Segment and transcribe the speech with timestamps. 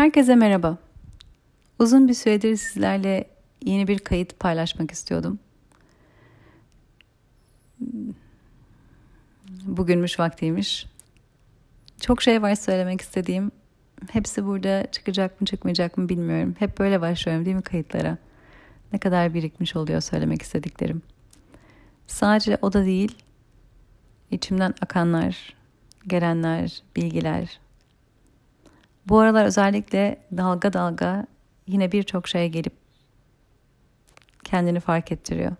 [0.00, 0.78] Herkese merhaba.
[1.78, 3.24] Uzun bir süredir sizlerle
[3.64, 5.38] yeni bir kayıt paylaşmak istiyordum.
[9.64, 10.86] Bugünmüş vaktiymiş.
[12.00, 13.50] Çok şey var söylemek istediğim.
[14.10, 16.54] Hepsi burada çıkacak mı çıkmayacak mı bilmiyorum.
[16.58, 18.18] Hep böyle başlıyorum değil mi kayıtlara?
[18.92, 21.02] Ne kadar birikmiş oluyor söylemek istediklerim.
[22.06, 23.18] Sadece o da değil.
[24.30, 25.54] İçimden akanlar,
[26.06, 27.60] gelenler, bilgiler,
[29.08, 31.26] bu aralar özellikle dalga dalga
[31.66, 32.72] yine birçok şeye gelip
[34.44, 35.52] kendini fark ettiriyor.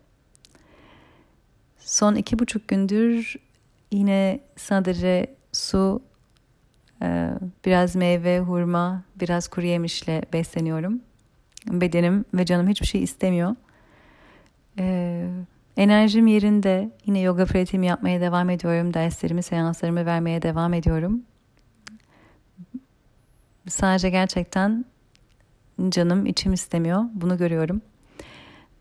[1.79, 3.37] Son iki buçuk gündür
[3.93, 6.03] yine sadece su,
[7.03, 7.31] e,
[7.65, 11.01] biraz meyve, hurma, biraz kuru yemişle besleniyorum.
[11.67, 13.57] Bedenim ve canım hiçbir şey istemiyor.
[14.79, 15.27] E,
[15.77, 16.91] enerjim yerinde.
[17.07, 18.95] Yine yoga pratiğimi yapmaya devam ediyorum.
[18.95, 21.23] Derslerimi, seanslarımı vermeye devam ediyorum.
[23.71, 24.85] Sadece gerçekten
[25.89, 27.05] canım içim istemiyor.
[27.15, 27.83] Bunu görüyorum.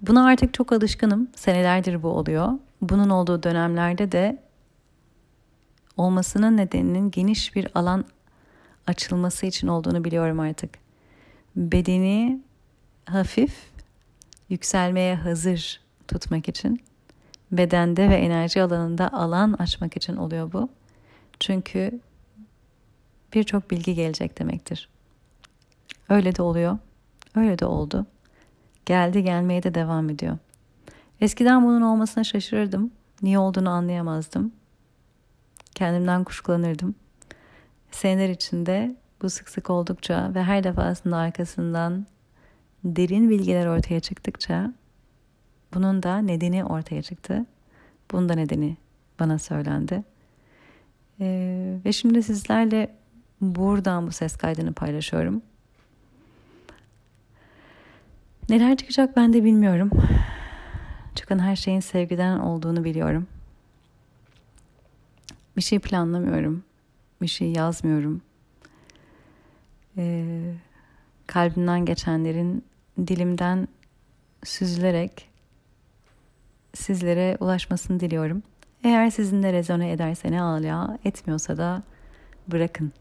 [0.01, 1.27] Buna artık çok alışkınım.
[1.35, 2.51] Senelerdir bu oluyor.
[2.81, 4.43] Bunun olduğu dönemlerde de
[5.97, 8.05] olmasının nedeninin geniş bir alan
[8.87, 10.77] açılması için olduğunu biliyorum artık.
[11.55, 12.41] Bedeni
[13.05, 13.55] hafif,
[14.49, 16.81] yükselmeye hazır tutmak için,
[17.51, 20.69] bedende ve enerji alanında alan açmak için oluyor bu.
[21.39, 21.99] Çünkü
[23.33, 24.89] birçok bilgi gelecek demektir.
[26.09, 26.77] Öyle de oluyor.
[27.35, 28.05] Öyle de oldu.
[28.85, 30.37] Geldi gelmeye de devam ediyor.
[31.21, 32.91] Eskiden bunun olmasına şaşırırdım.
[33.21, 34.51] Niye olduğunu anlayamazdım.
[35.75, 36.95] Kendimden kuşkulanırdım.
[37.91, 42.05] Seneler içinde bu sık sık oldukça ve her defasında arkasından
[42.83, 44.73] derin bilgiler ortaya çıktıkça
[45.73, 47.45] bunun da nedeni ortaya çıktı.
[48.11, 48.77] Bunun da nedeni
[49.19, 50.03] bana söylendi.
[51.19, 52.98] Ee, ve şimdi sizlerle
[53.41, 55.41] Buradan bu ses kaydını paylaşıyorum.
[58.49, 59.89] Neler çıkacak ben de bilmiyorum.
[61.15, 63.27] Çıkan her şeyin sevgiden olduğunu biliyorum.
[65.57, 66.63] Bir şey planlamıyorum.
[67.21, 68.21] Bir şey yazmıyorum.
[69.97, 70.53] Ee,
[71.27, 72.65] kalbimden geçenlerin
[73.07, 73.67] dilimden
[74.43, 75.29] süzülerek
[76.73, 78.43] sizlere ulaşmasını diliyorum.
[78.83, 81.83] Eğer sizinle rezone ederse ne ala, etmiyorsa da
[82.47, 82.93] bırakın.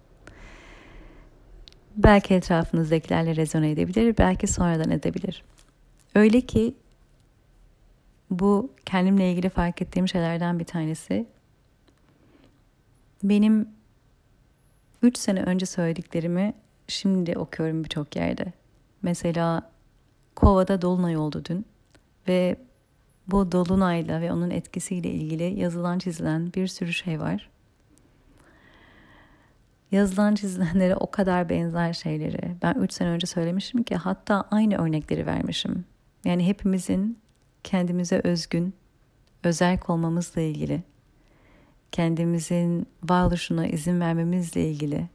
[1.99, 5.45] Belki etrafınızdakilerle rezone edebilir, belki sonradan edebilir.
[6.15, 6.75] Öyle ki
[8.31, 11.27] bu kendimle ilgili fark ettiğim şeylerden bir tanesi.
[13.23, 13.69] Benim
[15.03, 16.55] 3 sene önce söylediklerimi
[16.89, 18.53] şimdi okuyorum birçok yerde.
[19.03, 19.71] Mesela
[20.37, 21.67] Kova'da Dolunay oldu dün
[22.29, 22.57] ve
[23.27, 27.51] bu Dolunay'la ve onun etkisiyle ilgili yazılan çizilen bir sürü şey var
[29.93, 35.27] yazılan çizilenlere o kadar benzer şeyleri ben 3 sene önce söylemişim ki hatta aynı örnekleri
[35.27, 35.85] vermişim.
[36.25, 37.19] Yani hepimizin
[37.65, 38.75] kendimize özgün,
[39.45, 40.83] özel olmamızla ilgili,
[41.93, 45.09] kendimizin varoluşuna izin vermemizle ilgili,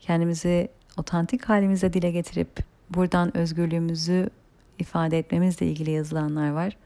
[0.00, 4.30] kendimizi otantik halimize dile getirip buradan özgürlüğümüzü
[4.78, 6.76] ifade etmemizle ilgili yazılanlar var.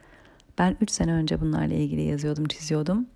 [0.59, 3.07] Ben 3 sene önce bunlarla ilgili yazıyordum, çiziyordum.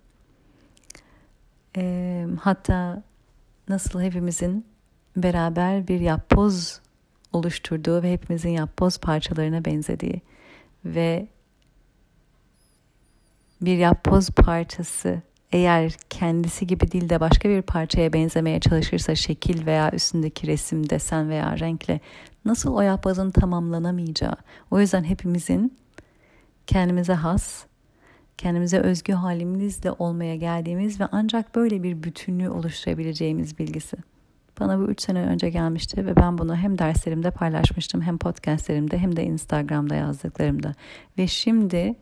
[1.77, 3.03] E, hatta
[3.71, 4.65] nasıl hepimizin
[5.17, 6.81] beraber bir yapboz
[7.33, 10.21] oluşturduğu ve hepimizin yapboz parçalarına benzediği
[10.85, 11.27] ve
[13.61, 15.21] bir yapboz parçası
[15.51, 21.29] eğer kendisi gibi değil de başka bir parçaya benzemeye çalışırsa şekil veya üstündeki resim, desen
[21.29, 21.99] veya renkle
[22.45, 24.35] nasıl o yapbozun tamamlanamayacağı.
[24.71, 25.77] O yüzden hepimizin
[26.67, 27.65] kendimize has
[28.41, 33.97] kendimize özgü halimizle olmaya geldiğimiz ve ancak böyle bir bütünlüğü oluşturabileceğimiz bilgisi.
[34.59, 39.15] Bana bu üç sene önce gelmişti ve ben bunu hem derslerimde paylaşmıştım hem podcastlerimde hem
[39.15, 40.75] de Instagram'da yazdıklarımda.
[41.17, 41.95] Ve şimdi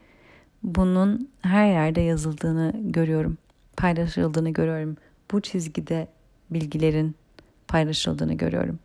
[0.64, 3.38] bunun her yerde yazıldığını görüyorum,
[3.78, 4.98] paylaşıldığını görüyorum.
[5.32, 6.08] Bu çizgide
[6.50, 7.16] bilgilerin
[7.68, 8.80] paylaşıldığını görüyorum.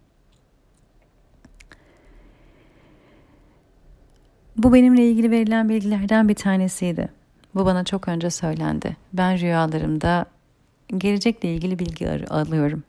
[4.57, 7.24] Bu benimle ilgili verilen bilgilerden bir tanesiydi.
[7.55, 8.97] Bu bana çok önce söylendi.
[9.13, 10.27] Ben rüyalarımda
[10.97, 12.83] gelecekle ilgili bilgi alıyorum.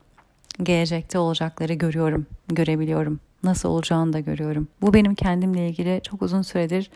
[0.64, 3.20] Gelecekte olacakları görüyorum, görebiliyorum.
[3.44, 4.68] Nasıl olacağını da görüyorum.
[4.82, 6.90] Bu benim kendimle ilgili çok uzun süredir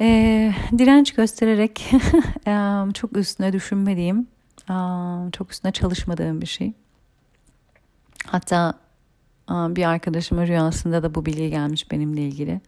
[0.00, 1.90] e, direnç göstererek
[2.94, 4.26] çok üstüne düşünmediğim,
[5.32, 6.72] çok üstüne çalışmadığım bir şey.
[8.26, 8.74] Hatta
[9.50, 12.60] bir arkadaşımın rüyasında da bu bilgi gelmiş benimle ilgili.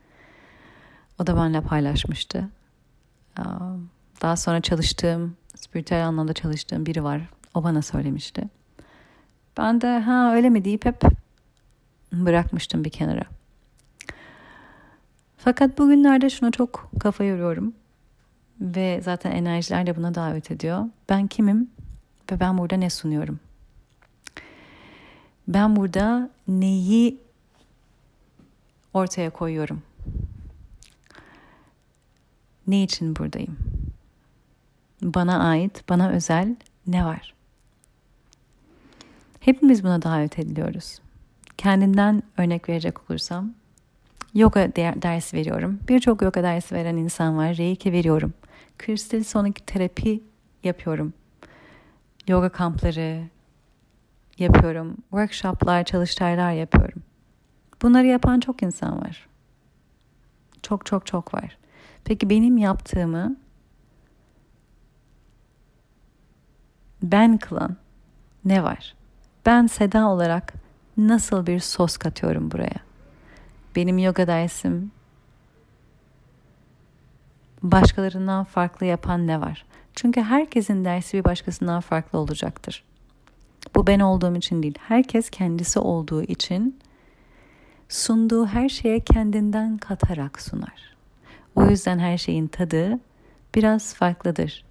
[1.19, 2.49] O da benimle paylaşmıştı.
[4.23, 7.21] Daha sonra çalıştığım, spiritüel anlamda çalıştığım biri var.
[7.55, 8.45] O bana söylemişti.
[9.57, 11.03] Ben de ha öyle mi deyip hep
[12.13, 13.25] bırakmıştım bir kenara.
[15.37, 17.75] Fakat bugünlerde şuna çok kafa yoruyorum.
[18.61, 20.85] Ve zaten enerjiler de buna davet ediyor.
[21.09, 21.71] Ben kimim
[22.33, 23.41] ve ben burada ne sunuyorum?
[25.49, 27.19] Ben burada neyi
[28.95, 29.83] ortaya koyuyorum?
[32.71, 33.59] Ne için buradayım?
[35.03, 36.57] Bana ait, bana özel
[36.87, 37.35] ne var?
[39.41, 41.01] Hepimiz buna davet ediliyoruz.
[41.57, 43.55] Kendimden örnek verecek olursam
[44.35, 45.81] yoga dersi veriyorum.
[45.89, 47.57] Birçok yoga dersi veren insan var.
[47.57, 48.35] Reiki veriyorum.
[48.79, 50.23] Kristal sonik terapi
[50.65, 51.13] yapıyorum.
[52.29, 53.23] Yoga kampları
[54.39, 54.97] yapıyorum.
[55.01, 57.03] Workshoplar, çalıştaylar yapıyorum.
[57.83, 59.29] Bunları yapan çok insan var.
[60.63, 61.60] Çok çok çok var.
[62.05, 63.37] Peki benim yaptığımı
[67.03, 67.77] ben kılan
[68.45, 68.95] ne var?
[69.47, 70.55] Ben Seda olarak
[70.97, 72.81] nasıl bir sos katıyorum buraya?
[73.77, 74.93] Benim yoga dersim
[77.63, 79.65] başkalarından farklı yapan ne var?
[79.95, 82.85] Çünkü herkesin dersi bir başkasından farklı olacaktır.
[83.75, 84.79] Bu ben olduğum için değil.
[84.89, 86.79] Herkes kendisi olduğu için
[87.89, 90.97] sunduğu her şeye kendinden katarak sunar.
[91.57, 92.99] O yüzden her şeyin tadı
[93.55, 94.65] biraz farklıdır.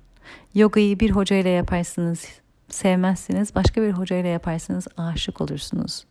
[0.56, 2.26] Yogayı bir hocayla yaparsınız,
[2.70, 3.56] sevmezsiniz.
[3.56, 6.06] Başka bir hocayla yaparsınız, aşık olursunuz.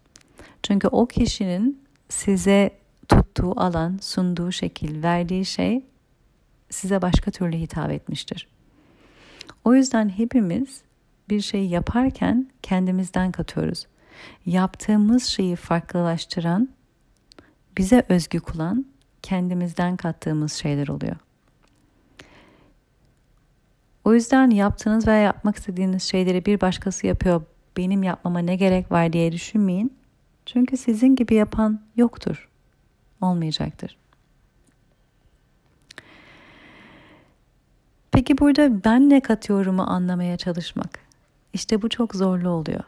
[0.63, 2.71] Çünkü o kişinin size
[3.09, 5.85] tuttuğu alan, sunduğu şekil, verdiği şey
[6.71, 8.49] size başka türlü hitap etmiştir.
[9.65, 10.83] O yüzden hepimiz
[11.29, 13.87] bir şey yaparken kendimizden katıyoruz.
[14.47, 16.69] Yaptığımız şeyi farklılaştıran,
[17.79, 18.87] bize özgü kılan
[19.23, 21.17] kendimizden kattığımız şeyler oluyor.
[24.05, 27.43] O yüzden yaptığınız veya yapmak istediğiniz şeyleri bir başkası yapıyor.
[27.77, 29.97] Benim yapmama ne gerek var diye düşünmeyin.
[30.47, 32.49] Çünkü sizin gibi yapan yoktur.
[33.21, 33.99] Olmayacaktır.
[38.13, 40.99] Peki burada ben ne katıyorumu anlamaya çalışmak.
[41.53, 42.85] İşte bu çok zorlu oluyor.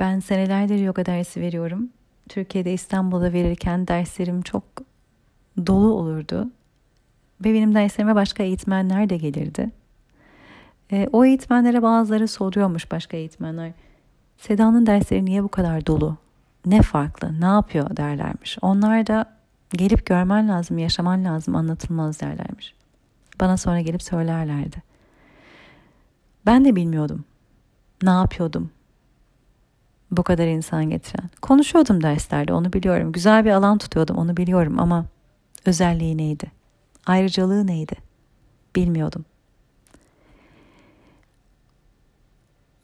[0.00, 1.88] Ben senelerdir yoga dersi veriyorum.
[2.28, 4.64] Türkiye'de İstanbul'da verirken derslerim çok
[5.66, 6.50] dolu olurdu.
[7.44, 9.70] Ve benim derslerime başka eğitmenler de gelirdi.
[10.92, 13.72] E, o eğitmenlere bazıları soruyormuş başka eğitmenler.
[14.38, 16.16] Seda'nın dersleri niye bu kadar dolu?
[16.66, 17.40] Ne farklı?
[17.40, 18.58] Ne yapıyor derlermiş.
[18.62, 19.24] Onlar da
[19.72, 22.74] gelip görmen lazım, yaşaman lazım, anlatılmaz derlermiş.
[23.40, 24.76] Bana sonra gelip söylerlerdi.
[26.46, 27.24] Ben de bilmiyordum.
[28.02, 28.70] Ne yapıyordum?
[30.10, 31.30] Bu kadar insan getiren.
[31.42, 33.12] Konuşuyordum derslerde onu biliyorum.
[33.12, 35.04] Güzel bir alan tutuyordum onu biliyorum ama
[35.64, 36.52] özelliği neydi?
[37.06, 37.94] Ayrıcalığı neydi?
[38.76, 39.24] Bilmiyordum.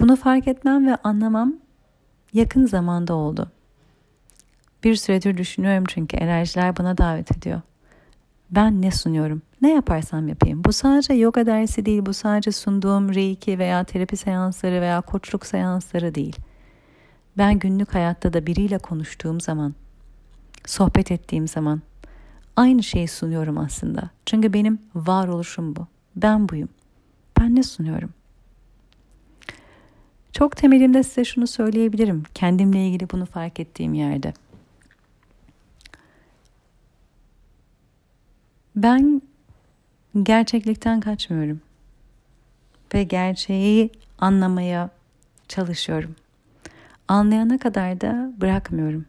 [0.01, 1.55] Bunu fark etmem ve anlamam
[2.33, 3.51] yakın zamanda oldu.
[4.85, 7.61] Bir süredir düşünüyorum çünkü enerjiler bana davet ediyor.
[8.51, 9.43] Ben ne sunuyorum?
[9.63, 10.65] Ne yaparsam yapayım.
[10.65, 16.15] Bu sadece yoga dersi değil, bu sadece sunduğum reiki veya terapi seansları veya koçluk seansları
[16.15, 16.37] değil.
[17.39, 19.75] Ben günlük hayatta da biriyle konuştuğum zaman,
[20.67, 21.83] sohbet ettiğim zaman
[22.57, 24.11] aynı şeyi sunuyorum aslında.
[24.27, 25.87] Çünkü benim varoluşum bu.
[26.17, 26.69] Ben buyum.
[27.41, 28.11] Ben ne sunuyorum?
[30.33, 32.23] Çok temelinde size şunu söyleyebilirim.
[32.35, 34.33] Kendimle ilgili bunu fark ettiğim yerde.
[38.77, 39.23] Ben
[40.23, 41.61] gerçeklikten kaçmıyorum.
[42.95, 44.91] Ve gerçeği anlamaya
[45.49, 46.15] çalışıyorum.
[47.09, 49.07] Anlayana kadar da bırakmıyorum.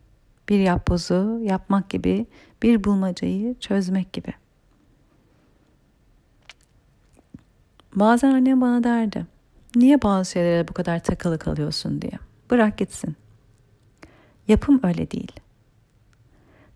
[0.50, 2.25] Bir yapbozu yapmak gibi,
[2.63, 4.33] bir bulmacayı çözmek gibi.
[7.95, 9.25] Bazen annem bana derdi.
[9.75, 12.19] Niye bazı şeylere bu kadar takılı kalıyorsun diye.
[12.51, 13.15] Bırak gitsin.
[14.47, 15.31] Yapım öyle değil.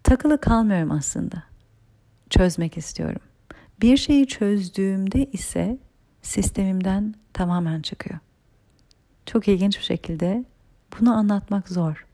[0.03, 1.43] Takılı kalmıyorum aslında.
[2.29, 3.21] Çözmek istiyorum.
[3.81, 5.77] Bir şeyi çözdüğümde ise
[6.21, 8.19] sistemimden tamamen çıkıyor.
[9.25, 10.45] Çok ilginç bir şekilde
[10.99, 12.04] bunu anlatmak zor.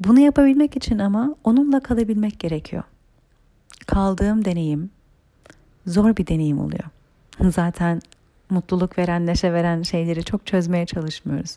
[0.00, 2.82] Bunu yapabilmek için ama onunla kalabilmek gerekiyor.
[3.86, 4.90] Kaldığım deneyim
[5.86, 6.84] zor bir deneyim oluyor.
[7.50, 8.00] Zaten
[8.50, 11.56] mutluluk veren, neşe veren şeyleri çok çözmeye çalışmıyoruz.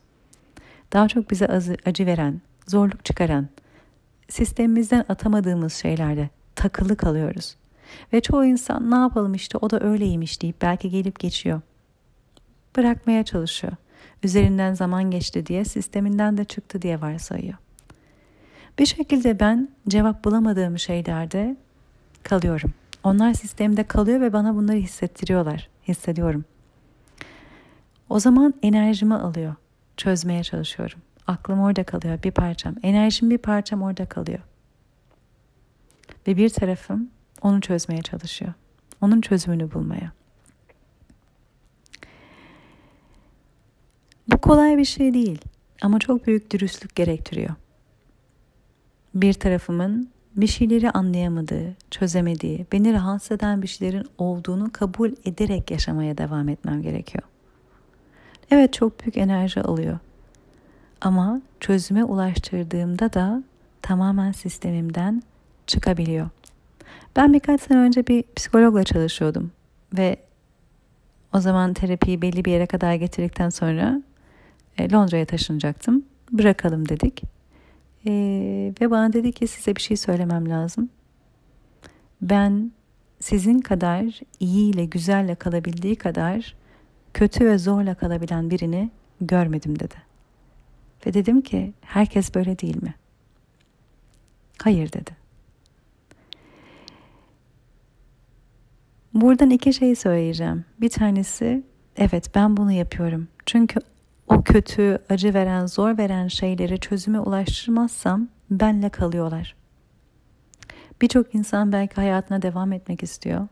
[0.93, 1.48] Daha çok bize
[1.86, 3.48] acı veren, zorluk çıkaran,
[4.29, 7.55] sistemimizden atamadığımız şeylerde takılı kalıyoruz.
[8.13, 11.62] Ve çoğu insan ne yapalım işte o da öyleymiş deyip belki gelip geçiyor.
[12.77, 13.74] Bırakmaya çalışıyor.
[14.24, 17.57] Üzerinden zaman geçti diye sisteminden de çıktı diye varsayıyor.
[18.79, 21.58] Bir şekilde ben cevap bulamadığım şeylerde
[22.24, 22.74] kalıyorum.
[23.03, 25.70] Onlar sistemde kalıyor ve bana bunları hissettiriyorlar.
[25.88, 26.46] Hissediyorum.
[28.10, 29.55] O zaman enerjimi alıyor.
[29.98, 31.00] Çözmeye çalışıyorum.
[31.27, 32.75] Aklım orada kalıyor bir parçam.
[32.84, 34.39] Enerjim bir parçam orada kalıyor.
[36.27, 37.10] Ve bir tarafım
[37.41, 38.53] onu çözmeye çalışıyor.
[39.01, 40.12] Onun çözümünü bulmaya.
[44.27, 45.41] Bu kolay bir şey değil
[45.82, 47.55] ama çok büyük dürüstlük gerektiriyor.
[49.15, 56.17] Bir tarafımın bir şeyleri anlayamadığı, çözemediği, beni rahatsız eden bir şeylerin olduğunu kabul ederek yaşamaya
[56.17, 57.24] devam etmem gerekiyor.
[58.51, 60.00] Evet çok büyük enerji alıyor.
[61.01, 63.43] Ama çözüme ulaştırdığımda da
[63.81, 65.24] tamamen sistemimden
[65.67, 66.29] çıkabiliyor.
[67.15, 69.51] Ben birkaç sene önce bir psikologla çalışıyordum
[69.98, 70.17] ve
[71.34, 74.01] o zaman terapiyi belli bir yere kadar getirdikten sonra
[74.77, 76.05] e, Londra'ya taşınacaktım.
[76.31, 77.35] Bırakalım dedik.
[78.07, 78.12] E,
[78.81, 80.89] ve bana dedi ki size bir şey söylemem lazım.
[82.21, 82.71] Ben
[83.19, 86.55] sizin kadar iyi ile güzelle kalabildiği kadar
[87.13, 88.89] kötü ve zorla kalabilen birini
[89.21, 89.95] görmedim dedi.
[91.05, 92.95] Ve dedim ki herkes böyle değil mi?
[94.63, 95.12] Hayır dedi.
[99.13, 100.65] Buradan iki şey söyleyeceğim.
[100.81, 101.63] Bir tanesi
[101.97, 103.27] evet ben bunu yapıyorum.
[103.45, 103.79] Çünkü
[104.27, 109.55] o kötü, acı veren, zor veren şeyleri çözüme ulaştırmazsam benle kalıyorlar.
[111.01, 113.48] Birçok insan belki hayatına devam etmek istiyor.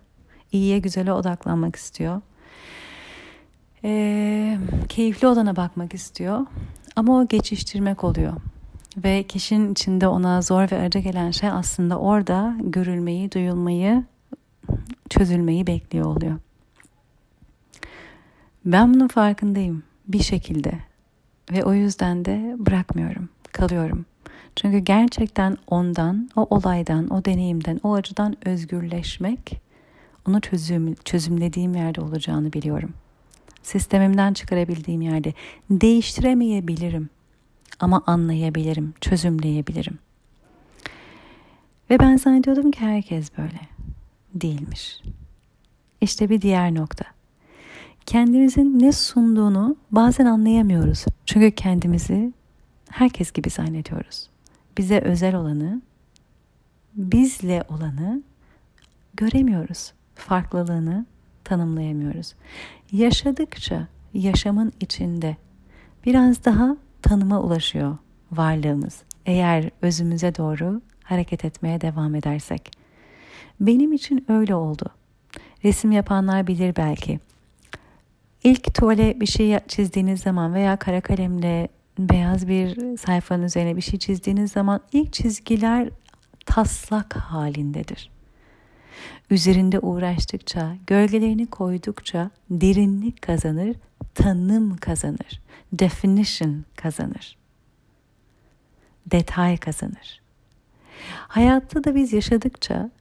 [0.52, 2.22] İyiye, güzele odaklanmak istiyor.
[3.84, 4.58] Ee,
[4.90, 6.46] keyifli olana bakmak istiyor.
[6.96, 8.34] Ama o geçiştirmek oluyor.
[8.98, 14.04] Ve kişinin içinde ona zor ve acı gelen şey aslında orada görülmeyi, duyulmayı,
[15.10, 16.40] çözülmeyi bekliyor oluyor.
[18.66, 20.72] Ben bunun farkındayım bir şekilde
[21.52, 24.06] ve o yüzden de bırakmıyorum, kalıyorum.
[24.56, 29.62] Çünkü gerçekten ondan, o olaydan, o deneyimden, o acıdan özgürleşmek,
[30.28, 32.94] onu çözüm, çözümlediğim yerde olacağını biliyorum.
[33.64, 35.34] Sistemimden çıkarabildiğim yerde
[35.70, 37.10] değiştiremeyebilirim
[37.80, 40.00] ama anlayabilirim, çözümleyebilirim.
[41.90, 43.60] Ve ben zannediyordum ki herkes böyle.
[44.34, 45.02] Değilmiş.
[46.02, 47.06] İşte bir diğer nokta
[48.06, 51.06] kendimizin ne sunduğunu bazen anlayamıyoruz.
[51.26, 52.34] Çünkü kendimizi
[52.90, 54.30] herkes gibi zannediyoruz.
[54.78, 55.82] Bize özel olanı,
[56.96, 58.24] bizle olanı
[59.14, 59.94] göremiyoruz.
[60.16, 61.06] Farklılığını
[61.44, 62.34] tanımlayamıyoruz.
[62.92, 65.38] Yaşadıkça yaşamın içinde
[66.06, 67.98] biraz daha tanıma ulaşıyor
[68.32, 69.04] varlığımız.
[69.26, 72.72] Eğer özümüze doğru hareket etmeye devam edersek.
[73.60, 74.86] Benim için öyle oldu.
[75.64, 77.20] Resim yapanlar bilir belki.
[78.44, 81.68] İlk tuvale bir şey çizdiğiniz zaman veya kara kalemle
[82.00, 85.90] beyaz bir sayfanın üzerine bir şey çizdiğiniz zaman ilk çizgiler
[86.46, 88.12] taslak halindedir.
[89.30, 93.76] Üzerinde uğraştıkça, gölgelerini koydukça derinlik kazanır,
[94.16, 95.42] tanım kazanır,
[95.74, 97.38] definition kazanır.
[99.06, 100.22] Detay kazanır.
[101.28, 102.92] Hayatta da biz yaşadıkça,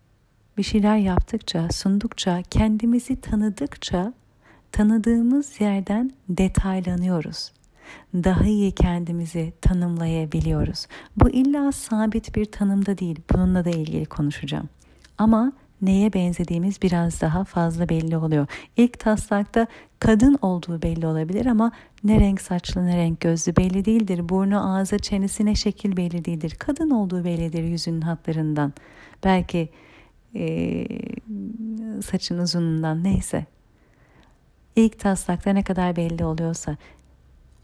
[0.59, 4.13] bir şeyler yaptıkça, sundukça, kendimizi tanıdıkça
[4.73, 7.53] tanıdığımız yerden detaylanıyoruz.
[8.15, 10.87] Daha iyi kendimizi tanımlayabiliyoruz.
[11.17, 13.21] Bu illa sabit bir tanımda değil.
[13.33, 14.69] Bununla da ilgili konuşacağım.
[15.19, 15.53] Ama
[15.83, 18.47] neye benzediğimiz biraz daha fazla belli oluyor.
[18.77, 19.67] İlk taslakta
[19.99, 21.73] kadın olduğu belli olabilir ama
[22.05, 24.29] ne renk saçlı ne renk gözlü belli değildir.
[24.29, 26.57] Burnu, ağzı, çenesine şekil belli değildir.
[26.59, 28.73] Kadın olduğu bellidir yüzünün hatlarından.
[29.25, 29.69] Belki
[30.35, 30.87] e,
[32.03, 33.47] saçın uzunluğundan neyse
[34.77, 36.77] İlk taslakta ne kadar belli oluyorsa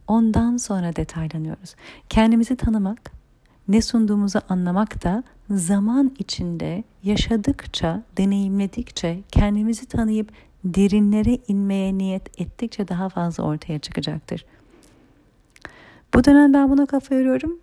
[0.07, 1.75] ondan sonra detaylanıyoruz.
[2.09, 3.13] Kendimizi tanımak,
[3.69, 10.33] ne sunduğumuzu anlamak da zaman içinde yaşadıkça, deneyimledikçe, kendimizi tanıyıp
[10.65, 14.45] derinlere inmeye niyet ettikçe daha fazla ortaya çıkacaktır.
[16.15, 17.59] Bu dönem ben buna kafa yoruyorum.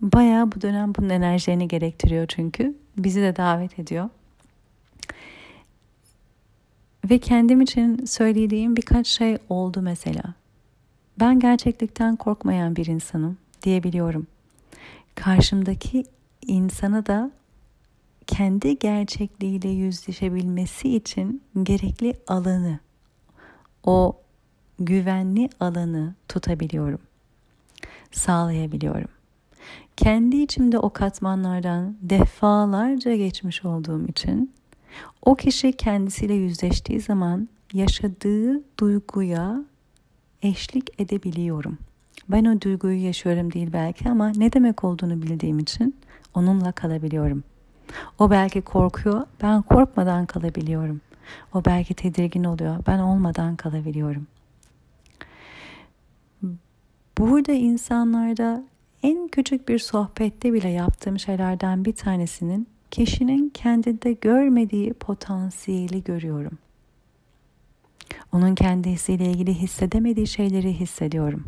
[0.00, 2.74] Bayağı bu dönem bunun enerjilerini gerektiriyor çünkü.
[2.96, 4.08] Bizi de davet ediyor.
[7.04, 10.22] Ve kendim için söylediğim birkaç şey oldu mesela.
[11.20, 14.26] Ben gerçeklikten korkmayan bir insanım diyebiliyorum.
[15.14, 16.04] Karşımdaki
[16.46, 17.30] insanı da
[18.26, 22.78] kendi gerçekliğiyle yüzleşebilmesi için gerekli alanı,
[23.84, 24.16] o
[24.78, 27.00] güvenli alanı tutabiliyorum.
[28.12, 29.08] Sağlayabiliyorum.
[29.96, 34.52] Kendi içimde o katmanlardan defalarca geçmiş olduğum için
[35.24, 39.64] o kişi kendisiyle yüzleştiği zaman yaşadığı duyguya
[40.42, 41.78] eşlik edebiliyorum.
[42.28, 45.96] Ben o duyguyu yaşıyorum değil belki ama ne demek olduğunu bildiğim için
[46.34, 47.44] onunla kalabiliyorum.
[48.18, 51.00] O belki korkuyor, ben korkmadan kalabiliyorum.
[51.54, 54.26] O belki tedirgin oluyor, ben olmadan kalabiliyorum.
[57.18, 58.64] Burada insanlarda
[59.02, 66.58] en küçük bir sohbette bile yaptığım şeylerden bir tanesinin kişinin kendinde görmediği potansiyeli görüyorum.
[68.32, 71.44] Onun kendisiyle ilgili hissedemediği şeyleri hissediyorum.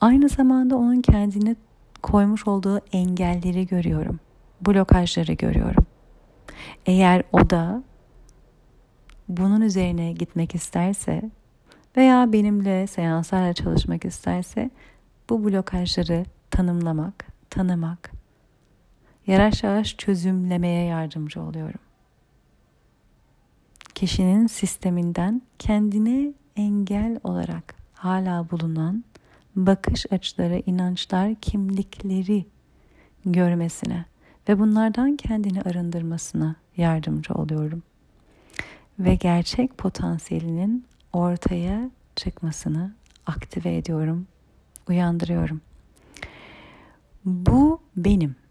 [0.00, 1.56] Aynı zamanda onun kendine
[2.02, 4.20] koymuş olduğu engelleri görüyorum.
[4.60, 5.86] Blokajları görüyorum.
[6.86, 7.82] Eğer o da
[9.28, 11.30] bunun üzerine gitmek isterse
[11.96, 14.70] veya benimle seanslarla çalışmak isterse
[15.30, 18.15] bu blokajları tanımlamak, tanımak,
[19.26, 21.80] yavaş yavaş çözümlemeye yardımcı oluyorum.
[23.94, 29.04] Kişinin sisteminden kendine engel olarak hala bulunan
[29.56, 32.46] bakış açıları, inançlar, kimlikleri
[33.24, 34.04] görmesine
[34.48, 37.82] ve bunlardan kendini arındırmasına yardımcı oluyorum.
[38.98, 42.94] Ve gerçek potansiyelinin ortaya çıkmasını
[43.26, 44.26] aktive ediyorum,
[44.88, 45.60] uyandırıyorum.
[47.24, 48.45] Bu benim.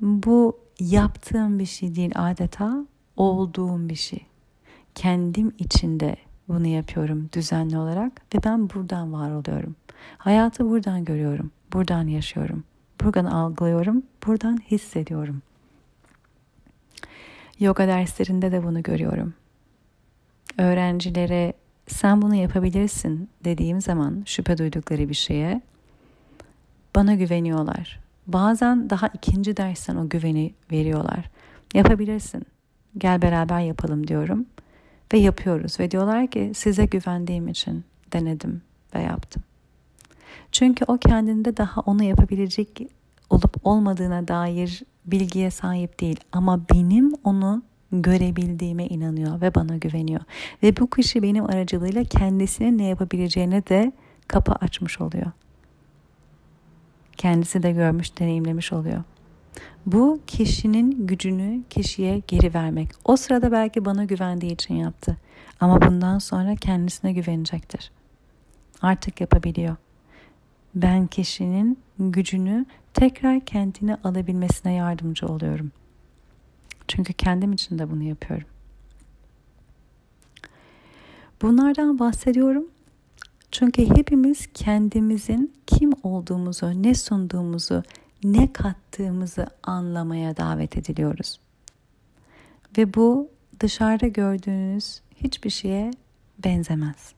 [0.00, 2.86] Bu yaptığım bir şey değil adeta
[3.16, 4.26] olduğum bir şey.
[4.94, 6.16] Kendim içinde
[6.48, 9.76] bunu yapıyorum düzenli olarak ve ben buradan var oluyorum.
[10.18, 12.64] Hayatı buradan görüyorum, buradan yaşıyorum,
[13.00, 15.42] buradan algılıyorum, buradan hissediyorum.
[17.60, 19.34] Yoga derslerinde de bunu görüyorum.
[20.58, 21.52] Öğrencilere
[21.88, 25.62] sen bunu yapabilirsin dediğim zaman şüphe duydukları bir şeye
[26.96, 28.05] bana güveniyorlar.
[28.26, 31.30] Bazen daha ikinci dersten o güveni veriyorlar.
[31.74, 32.42] Yapabilirsin.
[32.98, 34.46] Gel beraber yapalım diyorum
[35.12, 38.62] ve yapıyoruz ve diyorlar ki size güvendiğim için denedim
[38.94, 39.42] ve yaptım.
[40.52, 42.88] Çünkü o kendinde daha onu yapabilecek
[43.30, 50.20] olup olmadığına dair bilgiye sahip değil ama benim onu görebildiğime inanıyor ve bana güveniyor.
[50.62, 53.92] Ve bu kişi benim aracılığıyla kendisinin ne yapabileceğine de
[54.28, 55.32] kapı açmış oluyor.
[57.16, 59.02] Kendisi de görmüş, deneyimlemiş oluyor.
[59.86, 62.88] Bu kişinin gücünü kişiye geri vermek.
[63.04, 65.16] O sırada belki bana güvendiği için yaptı.
[65.60, 67.90] Ama bundan sonra kendisine güvenecektir.
[68.82, 69.76] Artık yapabiliyor.
[70.74, 75.72] Ben kişinin gücünü tekrar kendine alabilmesine yardımcı oluyorum.
[76.88, 78.46] Çünkü kendim için de bunu yapıyorum.
[81.42, 82.64] Bunlardan bahsediyorum.
[83.58, 87.82] Çünkü hepimiz kendimizin kim olduğumuzu, ne sunduğumuzu,
[88.24, 91.40] ne kattığımızı anlamaya davet ediliyoruz.
[92.78, 95.90] Ve bu dışarıda gördüğünüz hiçbir şeye
[96.44, 97.12] benzemez.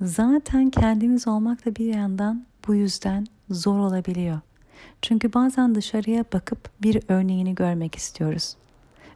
[0.00, 4.40] Zaten kendimiz olmak da bir yandan bu yüzden zor olabiliyor.
[5.02, 8.56] Çünkü bazen dışarıya bakıp bir örneğini görmek istiyoruz.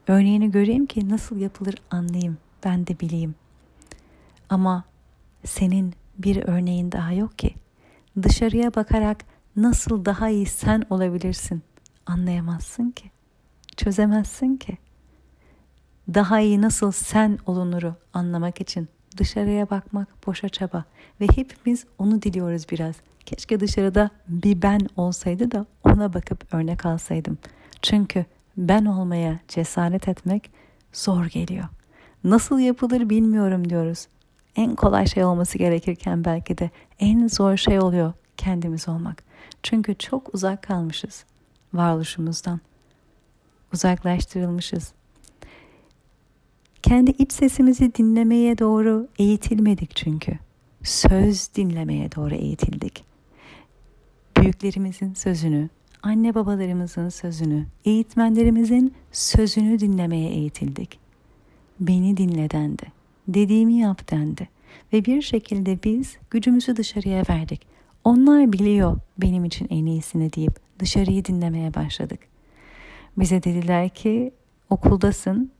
[0.08, 3.34] Örneğini göreyim ki nasıl yapılır anlayayım, ben de bileyim.
[4.48, 4.84] Ama
[5.44, 7.54] senin bir örneğin daha yok ki.
[8.22, 9.24] Dışarıya bakarak
[9.56, 11.62] nasıl daha iyi sen olabilirsin
[12.06, 13.10] anlayamazsın ki.
[13.76, 14.78] Çözemezsin ki.
[16.14, 20.84] Daha iyi nasıl sen olunuru anlamak için dışarıya bakmak boşa çaba
[21.20, 22.94] ve hepimiz onu diliyoruz biraz.
[23.26, 27.38] Keşke dışarıda bir ben olsaydı da ona bakıp örnek alsaydım.
[27.82, 28.24] Çünkü
[28.56, 30.50] ben olmaya cesaret etmek
[30.92, 31.64] zor geliyor.
[32.24, 34.06] Nasıl yapılır bilmiyorum diyoruz.
[34.58, 39.22] En kolay şey olması gerekirken belki de en zor şey oluyor kendimiz olmak.
[39.62, 41.24] Çünkü çok uzak kalmışız
[41.74, 42.60] varoluşumuzdan.
[43.74, 44.92] Uzaklaştırılmışız.
[46.82, 50.32] Kendi iç sesimizi dinlemeye doğru eğitilmedik çünkü.
[50.82, 53.04] Söz dinlemeye doğru eğitildik.
[54.36, 55.68] Büyüklerimizin sözünü,
[56.02, 60.98] anne babalarımızın sözünü, eğitmenlerimizin sözünü dinlemeye eğitildik.
[61.80, 62.97] Beni dinle dendi.
[63.28, 64.48] Dediğimi yap dendi.
[64.92, 67.66] Ve bir şekilde biz gücümüzü dışarıya verdik.
[68.04, 72.20] Onlar biliyor benim için en iyisini deyip dışarıyı dinlemeye başladık.
[73.16, 74.32] Bize dediler ki
[74.70, 75.50] okuldasın,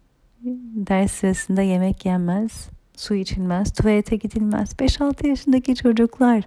[0.74, 4.72] ders sırasında yemek yenmez, su içilmez, tuvalete gidilmez.
[4.72, 6.44] 5-6 yaşındaki çocuklar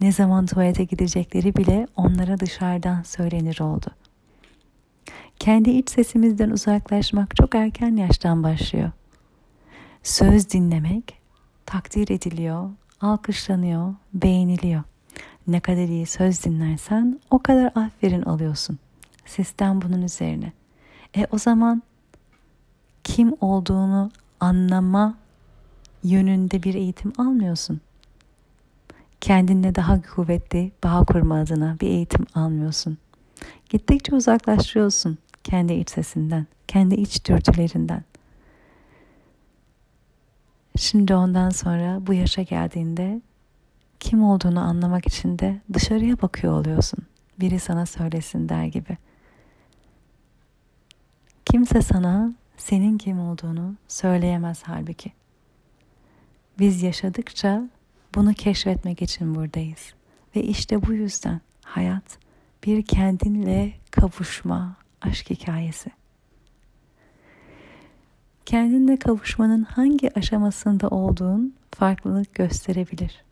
[0.00, 3.86] ne zaman tuvalete gidecekleri bile onlara dışarıdan söylenir oldu.
[5.38, 8.90] Kendi iç sesimizden uzaklaşmak çok erken yaştan başlıyor.
[10.02, 11.18] Söz dinlemek
[11.66, 14.82] takdir ediliyor, alkışlanıyor, beğeniliyor.
[15.46, 18.78] Ne kadar iyi söz dinlersen o kadar aferin alıyorsun.
[19.26, 20.52] Sistem bunun üzerine.
[21.16, 21.82] E o zaman
[23.04, 25.14] kim olduğunu anlama
[26.04, 27.80] yönünde bir eğitim almıyorsun
[29.20, 32.98] kendinle daha kuvvetli bağ kurma adına bir eğitim almıyorsun.
[33.70, 38.04] Gittikçe uzaklaşıyorsun kendi iç sesinden, kendi iç dürtülerinden.
[40.78, 43.20] Şimdi ondan sonra bu yaşa geldiğinde
[44.00, 46.98] kim olduğunu anlamak için de dışarıya bakıyor oluyorsun.
[47.40, 48.96] Biri sana söylesin der gibi.
[51.44, 55.12] Kimse sana senin kim olduğunu söyleyemez halbuki.
[56.58, 57.62] Biz yaşadıkça
[58.14, 59.94] bunu keşfetmek için buradayız.
[60.36, 62.18] Ve işte bu yüzden hayat
[62.66, 65.97] bir kendinle kavuşma aşk hikayesi.
[68.48, 73.24] Kendinle kavuşmanın hangi aşamasında olduğun farklılık gösterebilir.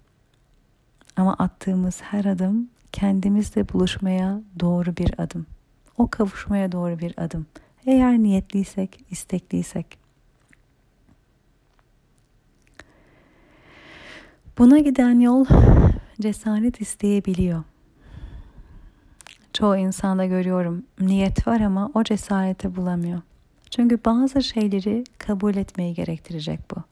[1.16, 5.46] Ama attığımız her adım kendimizle buluşmaya doğru bir adım.
[5.98, 7.46] O kavuşmaya doğru bir adım.
[7.86, 9.98] Eğer niyetliysek, istekliysek.
[14.58, 15.44] Buna giden yol
[16.20, 17.64] cesaret isteyebiliyor.
[19.52, 23.22] Çoğu insanda görüyorum niyet var ama o cesareti bulamıyor.
[23.70, 26.82] Çünkü bazı şeyleri kabul etmeyi gerektirecek bu.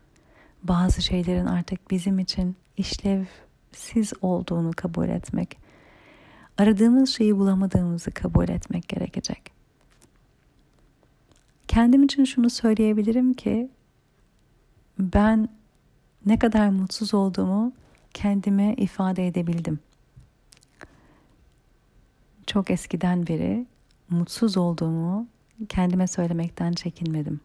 [0.62, 5.58] Bazı şeylerin artık bizim için işlevsiz olduğunu kabul etmek.
[6.58, 9.52] Aradığımız şeyi bulamadığımızı kabul etmek gerekecek.
[11.68, 13.70] Kendim için şunu söyleyebilirim ki
[14.98, 15.48] ben
[16.26, 17.72] ne kadar mutsuz olduğumu
[18.14, 19.78] kendime ifade edebildim.
[22.46, 23.66] Çok eskiden beri
[24.10, 25.26] mutsuz olduğumu
[25.68, 27.40] kendime söylemekten çekinmedim.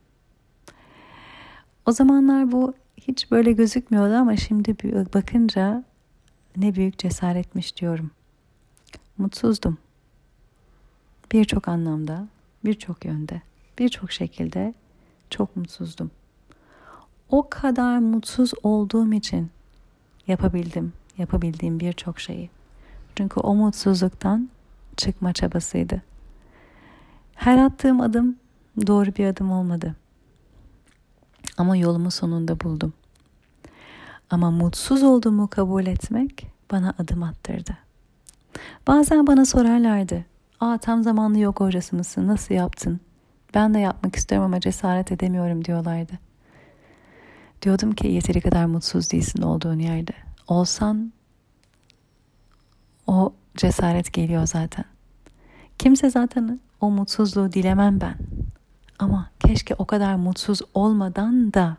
[1.85, 4.75] O zamanlar bu hiç böyle gözükmüyordu ama şimdi
[5.13, 5.83] bakınca
[6.57, 8.11] ne büyük cesaretmiş diyorum.
[9.17, 9.77] Mutsuzdum.
[11.31, 12.27] Birçok anlamda,
[12.65, 13.41] birçok yönde,
[13.79, 14.73] birçok şekilde
[15.29, 16.11] çok mutsuzdum.
[17.29, 19.51] O kadar mutsuz olduğum için
[20.27, 22.49] yapabildim, yapabildiğim birçok şeyi.
[23.15, 24.49] Çünkü o mutsuzluktan
[24.97, 26.01] çıkma çabasıydı.
[27.39, 28.35] Her attığım adım
[28.87, 29.95] doğru bir adım olmadı.
[31.57, 32.93] Ama yolumu sonunda buldum.
[34.29, 37.77] Ama mutsuz olduğumu kabul etmek bana adım attırdı.
[38.87, 40.25] Bazen bana sorarlardı.
[40.59, 42.27] Aa tam zamanlı yok hocası mısın?
[42.27, 42.99] Nasıl yaptın?
[43.53, 46.13] Ben de yapmak istiyorum ama cesaret edemiyorum diyorlardı.
[47.61, 50.13] Diyordum ki yeteri kadar mutsuz değilsin olduğun yerde.
[50.47, 51.13] Olsan
[53.07, 54.85] o cesaret geliyor zaten.
[55.77, 58.15] Kimse zaten o mutsuzluğu dilemem ben.
[58.99, 61.77] Ama keşke o kadar mutsuz olmadan da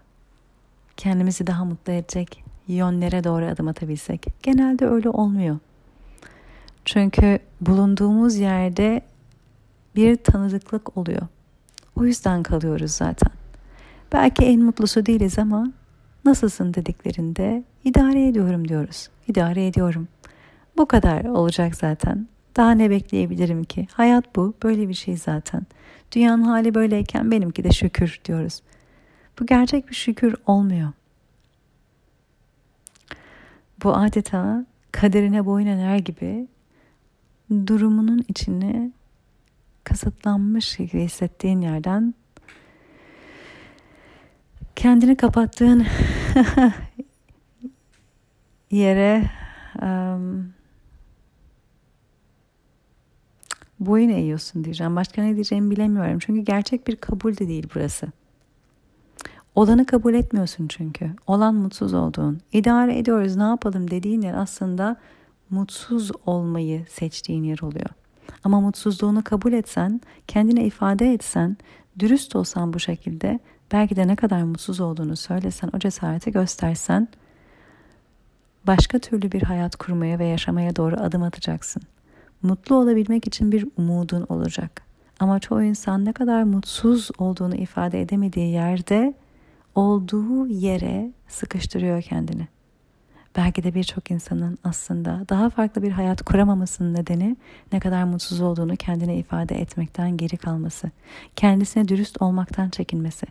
[0.96, 4.26] kendimizi daha mutlu edecek yönlere doğru adım atabilsek.
[4.42, 5.58] Genelde öyle olmuyor.
[6.84, 9.02] Çünkü bulunduğumuz yerde
[9.96, 11.22] bir tanıdıklık oluyor.
[11.96, 13.32] O yüzden kalıyoruz zaten.
[14.12, 15.72] Belki en mutlusu değiliz ama
[16.24, 19.08] nasılsın dediklerinde idare ediyorum diyoruz.
[19.28, 20.08] İdare ediyorum.
[20.76, 22.28] Bu kadar olacak zaten.
[22.60, 23.88] Daha ne bekleyebilirim ki?
[23.92, 24.54] Hayat bu.
[24.62, 25.66] Böyle bir şey zaten.
[26.12, 28.62] Dünyanın hali böyleyken benimki de şükür diyoruz.
[29.38, 30.92] Bu gerçek bir şükür olmuyor.
[33.82, 36.48] Bu adeta kaderine boyun ener gibi
[37.66, 38.92] durumunun içine
[39.84, 42.14] kasıtlanmış gibi hissettiğin yerden
[44.76, 45.86] kendini kapattığın
[48.70, 49.30] yere
[49.82, 50.59] um,
[53.80, 54.96] boyun eğiyorsun diyeceğim.
[54.96, 56.18] Başka ne diyeceğimi bilemiyorum.
[56.18, 58.06] Çünkü gerçek bir kabul de değil burası.
[59.54, 61.10] Olanı kabul etmiyorsun çünkü.
[61.26, 62.40] Olan mutsuz olduğun.
[62.52, 64.96] İdare ediyoruz ne yapalım dediğin yer aslında
[65.50, 67.90] mutsuz olmayı seçtiğin yer oluyor.
[68.44, 71.56] Ama mutsuzluğunu kabul etsen, kendine ifade etsen,
[71.98, 73.40] dürüst olsan bu şekilde,
[73.72, 77.08] belki de ne kadar mutsuz olduğunu söylesen, o cesareti göstersen,
[78.66, 81.82] başka türlü bir hayat kurmaya ve yaşamaya doğru adım atacaksın.
[82.42, 84.82] Mutlu olabilmek için bir umudun olacak.
[85.20, 89.14] Ama çoğu insan ne kadar mutsuz olduğunu ifade edemediği yerde
[89.74, 92.48] olduğu yere sıkıştırıyor kendini.
[93.36, 97.36] Belki de birçok insanın aslında daha farklı bir hayat kuramamasının nedeni
[97.72, 100.90] ne kadar mutsuz olduğunu kendine ifade etmekten geri kalması,
[101.36, 103.26] kendisine dürüst olmaktan çekinmesi.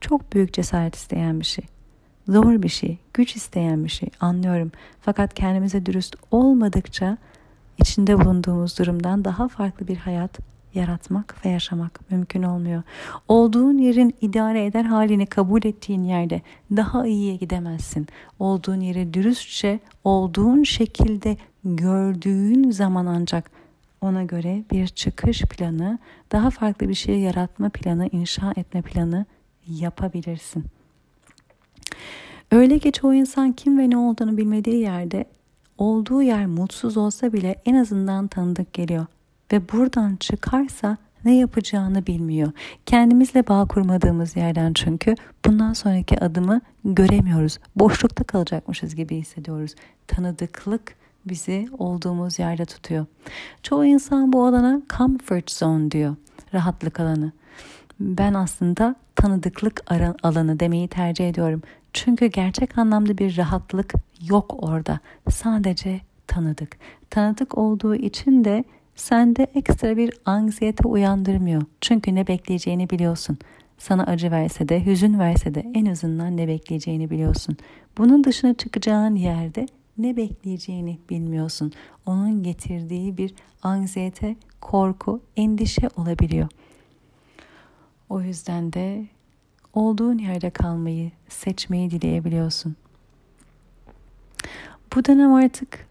[0.00, 1.64] Çok büyük cesaret isteyen bir şey.
[2.28, 4.72] Zor bir şey, güç isteyen bir şey anlıyorum.
[5.00, 7.18] Fakat kendimize dürüst olmadıkça
[7.78, 10.38] içinde bulunduğumuz durumdan daha farklı bir hayat
[10.74, 12.82] yaratmak ve yaşamak mümkün olmuyor.
[13.28, 16.42] Olduğun yerin idare eder halini kabul ettiğin yerde
[16.76, 18.06] daha iyiye gidemezsin.
[18.38, 23.50] Olduğun yeri dürüstçe, olduğun şekilde gördüğün zaman ancak
[24.00, 25.98] ona göre bir çıkış planı,
[26.32, 29.26] daha farklı bir şey yaratma planı, inşa etme planı
[29.68, 30.64] yapabilirsin.
[32.52, 35.24] Öyle ki çoğu insan kim ve ne olduğunu bilmediği yerde
[35.78, 39.06] olduğu yer mutsuz olsa bile en azından tanıdık geliyor.
[39.52, 42.52] Ve buradan çıkarsa ne yapacağını bilmiyor.
[42.86, 47.58] Kendimizle bağ kurmadığımız yerden çünkü bundan sonraki adımı göremiyoruz.
[47.76, 49.74] Boşlukta kalacakmışız gibi hissediyoruz.
[50.06, 50.94] Tanıdıklık
[51.26, 53.06] bizi olduğumuz yerde tutuyor.
[53.62, 56.16] Çoğu insan bu alana comfort zone diyor.
[56.54, 57.32] Rahatlık alanı.
[58.00, 59.84] Ben aslında tanıdıklık
[60.22, 61.62] alanı demeyi tercih ediyorum.
[61.92, 63.94] Çünkü gerçek anlamda bir rahatlık
[64.28, 65.00] yok orada.
[65.30, 66.76] Sadece tanıdık.
[67.10, 68.64] Tanıdık olduğu için de
[68.96, 71.62] sende ekstra bir anksiyete uyandırmıyor.
[71.80, 73.38] Çünkü ne bekleyeceğini biliyorsun.
[73.78, 77.56] Sana acı verse de, hüzün verse de en azından ne bekleyeceğini biliyorsun.
[77.98, 79.66] Bunun dışına çıkacağın yerde
[79.98, 81.72] ne bekleyeceğini bilmiyorsun.
[82.06, 86.48] Onun getirdiği bir anksiyete, korku, endişe olabiliyor.
[88.08, 89.06] O yüzden de
[89.74, 92.76] olduğun yerde kalmayı, seçmeyi dileyebiliyorsun.
[94.94, 95.86] Bu dönem artık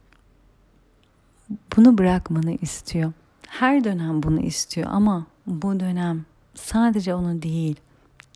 [1.77, 3.13] bunu bırakmanı istiyor.
[3.47, 6.25] Her dönem bunu istiyor ama bu dönem
[6.55, 7.75] sadece onu değil,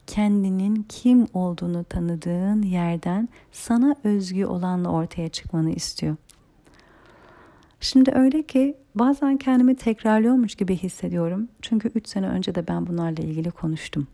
[0.07, 6.15] kendinin kim olduğunu tanıdığın yerden sana özgü olanla ortaya çıkmanı istiyor.
[7.79, 11.47] Şimdi öyle ki bazen kendimi tekrarlıyormuş gibi hissediyorum.
[11.61, 14.07] Çünkü 3 sene önce de ben bunlarla ilgili konuştum.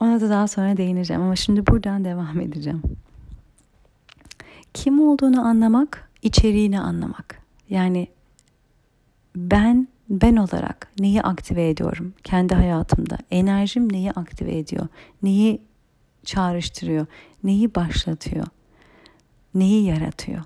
[0.00, 2.82] Ona da daha sonra değineceğim ama şimdi buradan devam edeceğim.
[4.74, 7.42] Kim olduğunu anlamak, içeriğini anlamak.
[7.70, 8.08] Yani
[9.36, 13.18] ben ben olarak neyi aktive ediyorum kendi hayatımda?
[13.30, 14.88] Enerjim neyi aktive ediyor?
[15.22, 15.62] Neyi
[16.24, 17.06] çağrıştırıyor?
[17.44, 18.46] Neyi başlatıyor?
[19.54, 20.42] Neyi yaratıyor?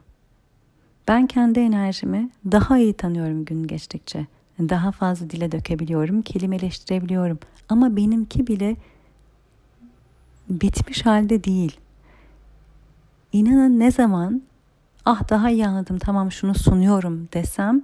[1.09, 4.27] Ben kendi enerjimi daha iyi tanıyorum gün geçtikçe.
[4.59, 7.39] Daha fazla dile dökebiliyorum, kelimeleştirebiliyorum.
[7.69, 8.77] Ama benimki bile
[10.51, 11.81] bitmiş halde değil.
[13.33, 14.43] İnanın ne zaman
[15.05, 17.83] ah daha iyi anladım tamam şunu sunuyorum desem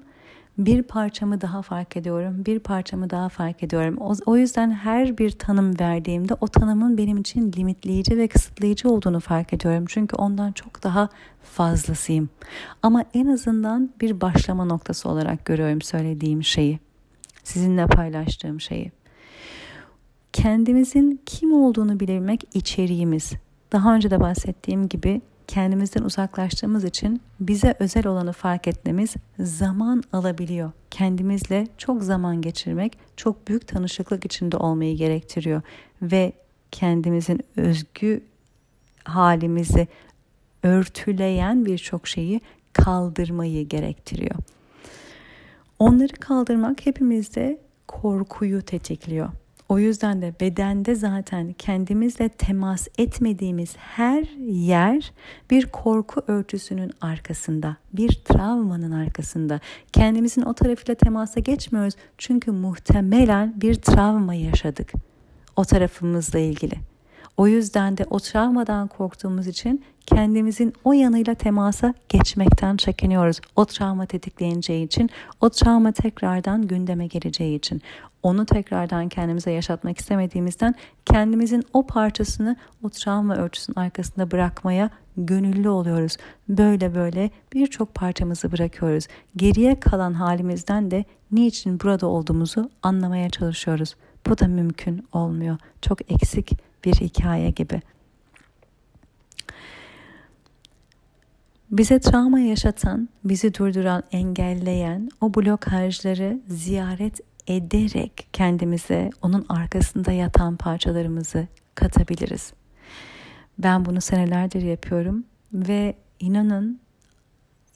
[0.59, 3.97] bir parçamı daha fark ediyorum, bir parçamı daha fark ediyorum.
[3.99, 9.21] O, o yüzden her bir tanım verdiğimde o tanımın benim için limitleyici ve kısıtlayıcı olduğunu
[9.21, 9.85] fark ediyorum.
[9.89, 11.09] Çünkü ondan çok daha
[11.43, 12.29] fazlasıyım.
[12.83, 16.79] Ama en azından bir başlama noktası olarak görüyorum söylediğim şeyi.
[17.45, 18.93] Sizinle paylaştığım şeyi.
[20.33, 23.33] Kendimizin kim olduğunu bilebilmek içeriğimiz.
[23.73, 30.73] Daha önce de bahsettiğim gibi kendimizden uzaklaştığımız için bize özel olanı fark etmemiz zaman alabiliyor.
[30.91, 35.63] Kendimizle çok zaman geçirmek çok büyük tanışıklık içinde olmayı gerektiriyor
[36.03, 36.33] ve
[36.71, 38.23] kendimizin özgü
[39.05, 39.89] halimizi
[40.63, 42.41] örtüleyen birçok şeyi
[42.73, 44.35] kaldırmayı gerektiriyor.
[45.79, 49.29] Onları kaldırmak hepimizde korkuyu tetikliyor.
[49.69, 55.13] O yüzden de bedende zaten kendimizle temas etmediğimiz her yer
[55.51, 59.61] bir korku örtüsünün arkasında, bir travmanın arkasında.
[59.93, 64.93] Kendimizin o tarafıyla temasa geçmiyoruz çünkü muhtemelen bir travma yaşadık
[65.57, 66.75] o tarafımızla ilgili.
[67.37, 73.41] O yüzden de o travmadan korktuğumuz için kendimizin o yanıyla temasa geçmekten çekiniyoruz.
[73.57, 77.83] O travma tetikleyeceği için, o travma tekrardan gündeme geleceği için.
[78.23, 86.17] Onu tekrardan kendimize yaşatmak istemediğimizden kendimizin o parçasını o travma örtüsünün arkasında bırakmaya gönüllü oluyoruz.
[86.49, 89.07] Böyle böyle birçok parçamızı bırakıyoruz.
[89.37, 93.95] Geriye kalan halimizden de niçin burada olduğumuzu anlamaya çalışıyoruz.
[94.27, 95.57] Bu da mümkün olmuyor.
[95.83, 97.81] Çok eksik bir hikaye gibi.
[101.71, 111.47] Bize travma yaşatan, bizi durduran, engelleyen o blokajları ziyaret ederek kendimize onun arkasında yatan parçalarımızı
[111.75, 112.53] katabiliriz.
[113.59, 116.81] Ben bunu senelerdir yapıyorum ve inanın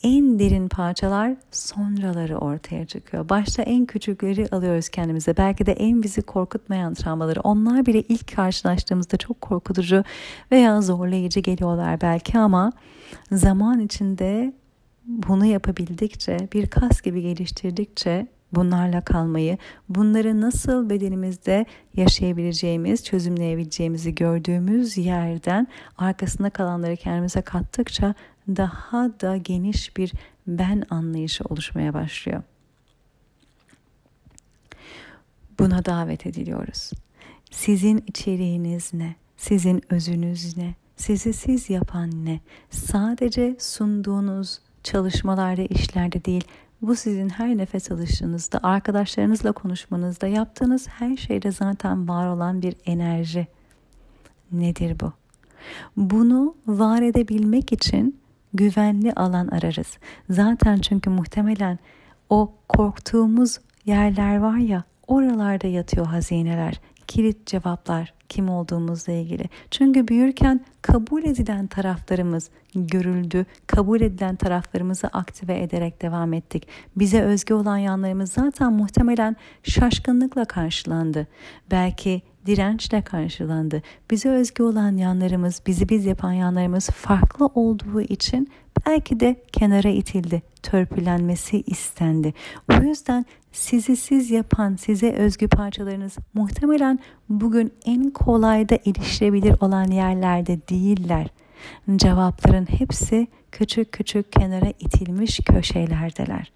[0.02, 3.28] en derin parçalar sonraları ortaya çıkıyor.
[3.28, 5.36] Başta en küçükleri alıyoruz kendimize.
[5.36, 7.40] Belki de en bizi korkutmayan travmaları.
[7.40, 10.04] Onlar bile ilk karşılaştığımızda çok korkutucu
[10.52, 12.72] veya zorlayıcı geliyorlar belki ama
[13.32, 14.52] zaman içinde
[15.06, 19.58] bunu yapabildikçe, bir kas gibi geliştirdikçe bunlarla kalmayı,
[19.88, 25.66] bunları nasıl bedenimizde yaşayabileceğimiz, çözümleyebileceğimizi gördüğümüz yerden
[25.98, 28.14] arkasında kalanları kendimize kattıkça
[28.48, 30.12] daha da geniş bir
[30.46, 32.42] ben anlayışı oluşmaya başlıyor.
[35.58, 36.90] Buna davet ediliyoruz.
[37.50, 39.14] Sizin içeriğiniz ne?
[39.36, 40.74] Sizin özünüz ne?
[40.96, 42.40] Sizi siz yapan ne?
[42.70, 46.44] Sadece sunduğunuz çalışmalarda, işlerde değil,
[46.82, 53.46] bu sizin her nefes alışınızda, arkadaşlarınızla konuşmanızda, yaptığınız her şeyde zaten var olan bir enerji.
[54.52, 55.12] Nedir bu?
[55.96, 58.19] Bunu var edebilmek için
[58.54, 59.98] güvenli alan ararız.
[60.30, 61.78] Zaten çünkü muhtemelen
[62.28, 69.44] O korktuğumuz yerler var ya oralarda yatıyor hazineler, kilit cevaplar kim olduğumuzla ilgili.
[69.70, 76.68] Çünkü büyürken kabul edilen taraflarımız görüldü, kabul edilen taraflarımızı aktive ederek devam ettik.
[76.96, 81.26] Bize özgü olan yanlarımız zaten muhtemelen şaşkınlıkla karşılandı.
[81.70, 83.82] Belki dirençle karşılandı.
[84.10, 88.48] Bize özgü olan yanlarımız, bizi biz yapan yanlarımız farklı olduğu için
[88.86, 92.34] belki de kenara itildi, törpülenmesi istendi.
[92.72, 96.98] O yüzden sizi siz yapan, size özgü parçalarınız muhtemelen
[97.28, 101.28] bugün en kolayda erişilebilir olan yerlerde değiller.
[101.96, 106.52] Cevapların hepsi küçük küçük kenara itilmiş köşelerdeler.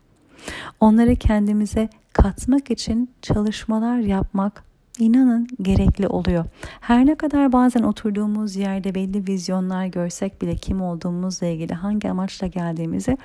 [0.81, 4.65] Onları kendimize katmak için çalışmalar yapmak
[4.99, 6.45] inanın gerekli oluyor.
[6.81, 12.47] Her ne kadar bazen oturduğumuz yerde belli vizyonlar görsek bile kim olduğumuzla ilgili hangi amaçla
[12.47, 13.19] geldiğimizi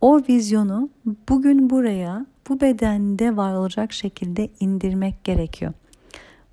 [0.00, 0.88] o vizyonu
[1.28, 5.72] bugün buraya bu bedende var olacak şekilde indirmek gerekiyor.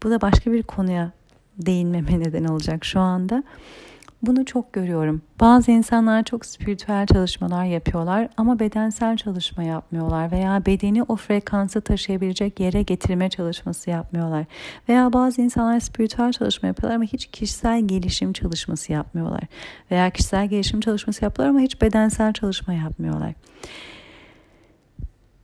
[0.04, 1.12] Bu da başka bir konuya
[1.58, 3.44] değinmeme neden olacak şu anda.
[4.26, 5.22] Bunu çok görüyorum.
[5.40, 12.60] Bazı insanlar çok spiritüel çalışmalar yapıyorlar ama bedensel çalışma yapmıyorlar veya bedeni o frekansı taşıyabilecek
[12.60, 14.46] yere getirme çalışması yapmıyorlar.
[14.90, 19.44] Veya bazı insanlar spiritüel çalışma yapıyorlar ama hiç kişisel gelişim çalışması yapmıyorlar.
[19.92, 23.34] Veya kişisel gelişim çalışması yapıyorlar ama hiç bedensel çalışma yapmıyorlar.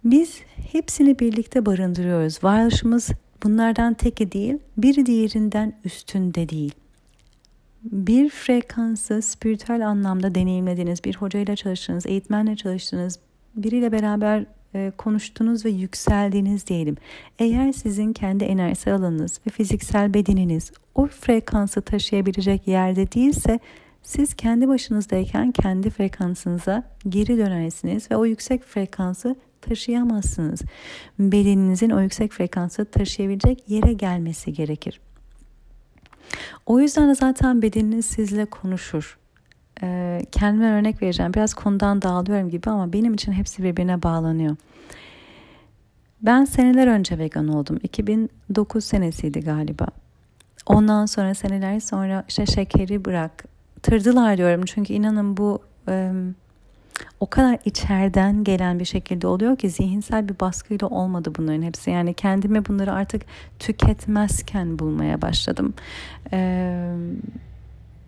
[0.04, 0.42] Biz
[0.72, 2.44] hepsini birlikte barındırıyoruz.
[2.44, 3.08] Varoluşumuz
[3.44, 6.81] bunlardan teki değil, bir diğerinden üstünde değil
[7.84, 13.20] bir frekansı spiritüel anlamda deneyimlediğiniz, bir hocayla çalıştığınız, eğitmenle çalıştığınız,
[13.56, 16.98] biriyle beraber e, konuştunuz ve yükseldiğiniz diyelim.
[17.40, 23.60] Eğer sizin kendi enerjisel alanınız ve fiziksel bedeniniz o frekansı taşıyabilecek yerde değilse
[24.04, 30.62] siz kendi başınızdayken kendi frekansınıza geri dönersiniz ve o yüksek frekansı taşıyamazsınız.
[31.20, 35.00] Bedeninizin o yüksek frekansı taşıyabilecek yere gelmesi gerekir.
[36.66, 39.18] O yüzden de zaten bedeniniz sizle konuşur.
[39.84, 41.34] Ee, kendime örnek vereceğim.
[41.34, 44.56] Biraz konudan dağılıyorum gibi ama benim için hepsi birbirine bağlanıyor.
[46.22, 47.80] Ben seneler önce vegan oldum.
[47.84, 49.88] 2009 senesiydi galiba.
[50.66, 54.62] Ondan sonra seneler sonra işte şekeri bıraktırdılar diyorum.
[54.66, 56.12] Çünkü inanın bu e,
[57.20, 61.92] o kadar içeriden gelen bir şekilde oluyor ki zihinsel bir baskıyla olmadı bunların hepsi.
[61.92, 63.22] Yani kendimi bunları artık
[63.60, 65.74] tüketmezken bulmaya başladım.
[66.34, 66.94] Ee,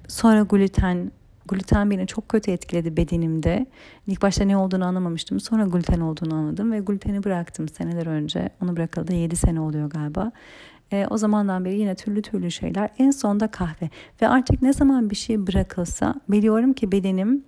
[0.08, 1.12] sonra gluten
[1.48, 3.65] gluten beni çok kötü etkiledi bedenimde.
[4.08, 5.39] İlk başta ne olduğunu anlamamıştım.
[5.39, 8.50] Sonra gluten olduğunu anladım ve gluteni bıraktım seneler önce.
[8.63, 10.32] Onu bırakalı 7 sene oluyor galiba.
[10.91, 12.89] E, o zamandan beri yine türlü türlü şeyler.
[13.00, 13.89] En sonda kahve.
[14.22, 17.43] Ve artık ne zaman bir şey bırakılsa biliyorum ki bedenim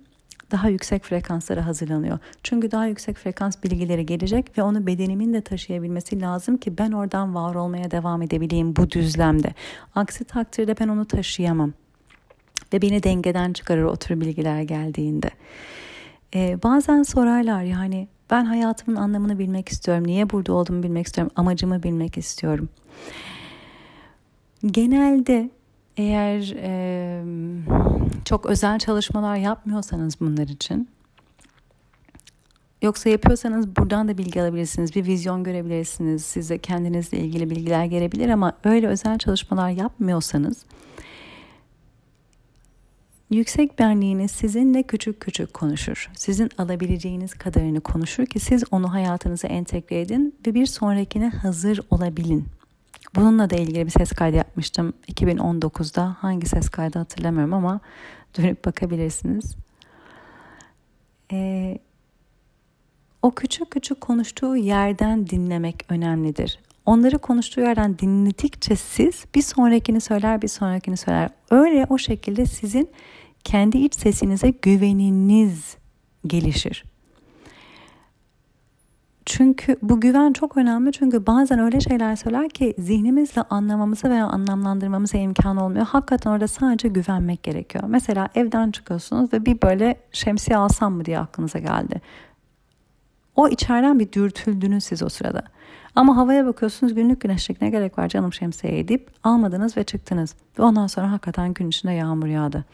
[0.50, 2.18] daha yüksek frekanslara hazırlanıyor.
[2.42, 7.34] Çünkü daha yüksek frekans bilgileri gelecek ve onu bedenimin de taşıyabilmesi lazım ki ben oradan
[7.34, 9.54] var olmaya devam edebileyim bu düzlemde.
[9.94, 11.72] Aksi takdirde ben onu taşıyamam.
[12.72, 15.30] Ve beni dengeden çıkarır o tür bilgiler geldiğinde.
[16.34, 20.06] Ee, bazen sorarlar yani ben hayatımın anlamını bilmek istiyorum.
[20.06, 21.32] Niye burada olduğumu bilmek istiyorum.
[21.36, 22.68] Amacımı bilmek istiyorum.
[24.66, 25.50] Genelde
[25.96, 27.22] eğer e,
[28.26, 30.88] çok özel çalışmalar yapmıyorsanız bunlar için
[32.82, 34.94] Yoksa yapıyorsanız buradan da bilgi alabilirsiniz.
[34.94, 36.24] Bir vizyon görebilirsiniz.
[36.24, 40.64] Size kendinizle ilgili bilgiler gelebilir ama öyle özel çalışmalar yapmıyorsanız
[43.30, 46.10] yüksek benliğiniz sizinle küçük küçük konuşur.
[46.16, 52.46] Sizin alabileceğiniz kadarını konuşur ki siz onu hayatınıza entegre edin ve bir sonrakine hazır olabilin.
[53.16, 56.16] Bununla da ilgili bir ses kaydı yapmıştım 2019'da.
[56.20, 57.80] Hangi ses kaydı hatırlamıyorum ama
[58.38, 59.56] dönüp bakabilirsiniz.
[61.32, 61.78] Ee,
[63.22, 66.58] o küçük küçük konuştuğu yerden dinlemek önemlidir.
[66.86, 71.30] Onları konuştuğu yerden dinledikçe siz bir sonrakini söyler, bir sonrakini söyler.
[71.50, 72.90] Öyle o şekilde sizin
[73.44, 75.76] kendi iç sesinize güveniniz
[76.26, 76.84] gelişir.
[79.26, 85.18] Çünkü bu güven çok önemli çünkü bazen öyle şeyler söyler ki zihnimizle anlamamıza veya anlamlandırmamıza
[85.18, 85.86] imkan olmuyor.
[85.86, 87.84] Hakikaten orada sadece güvenmek gerekiyor.
[87.88, 92.00] Mesela evden çıkıyorsunuz ve bir böyle şemsiye alsam mı diye aklınıza geldi.
[93.36, 95.42] O içeriden bir dürtüldünüz siz o sırada.
[95.96, 100.34] Ama havaya bakıyorsunuz günlük güneşlik ne gerek var canım şemsiye deyip almadınız ve çıktınız.
[100.58, 102.64] Ve ondan sonra hakikaten gün içinde yağmur yağdı.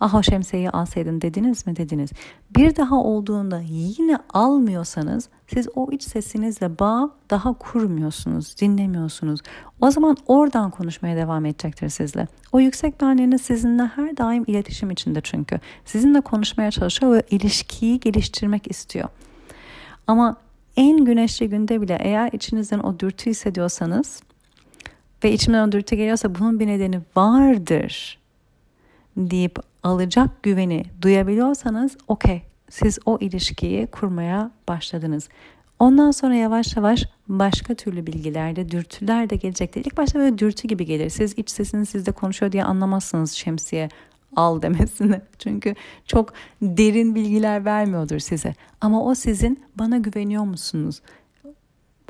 [0.00, 2.10] Aha şemsiyeyi alsaydın dediniz mi dediniz.
[2.56, 9.40] Bir daha olduğunda yine almıyorsanız siz o iç sesinizle bağ daha kurmuyorsunuz, dinlemiyorsunuz.
[9.80, 12.26] O zaman oradan konuşmaya devam edecektir sizle.
[12.52, 15.60] O yüksek benliğiniz sizinle her daim iletişim içinde çünkü.
[15.84, 19.08] Sizinle konuşmaya çalışıyor ve ilişkiyi geliştirmek istiyor.
[20.06, 20.36] Ama
[20.76, 24.22] en güneşli günde bile eğer içinizden o dürtü hissediyorsanız
[25.24, 28.18] ve içimden o dürtü geliyorsa bunun bir nedeni vardır
[29.16, 35.28] deyip alacak güveni duyabiliyorsanız okey siz o ilişkiyi kurmaya başladınız.
[35.78, 39.84] Ondan sonra yavaş yavaş başka türlü bilgilerde dürtüler de gelecektir.
[39.84, 41.10] İlk başta böyle dürtü gibi gelir.
[41.10, 43.88] Siz iç sesiniz sizde konuşuyor diye anlamazsınız şemsiye
[44.36, 45.20] al demesini.
[45.38, 45.74] Çünkü
[46.06, 46.32] çok
[46.62, 48.54] derin bilgiler vermiyordur size.
[48.80, 51.02] Ama o sizin bana güveniyor musunuz?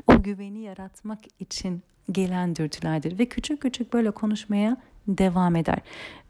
[0.07, 5.77] O güveni yaratmak için gelen dürtülerdir ve küçük küçük böyle konuşmaya devam eder.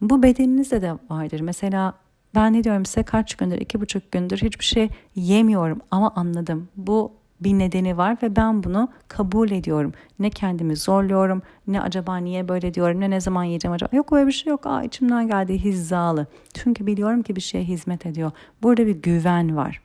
[0.02, 1.40] Bu bedeninizde de vardır.
[1.40, 1.94] Mesela
[2.36, 6.70] ben ne diyorum size kaç gündür, iki buçuk gündür hiçbir şey yemiyorum ama anladım.
[6.78, 9.94] Bu bir nedeni var ve ben bunu kabul ediyorum.
[10.20, 13.96] Ne kendimi zorluyorum, ne acaba niye böyle diyorum, ne ne zaman yiyeceğim acaba.
[13.96, 14.66] Yok öyle bir şey yok.
[14.66, 16.28] Aa içimden geldi hizalı.
[16.54, 18.32] Çünkü biliyorum ki bir şeye hizmet ediyor.
[18.64, 19.82] Burada bir güven var.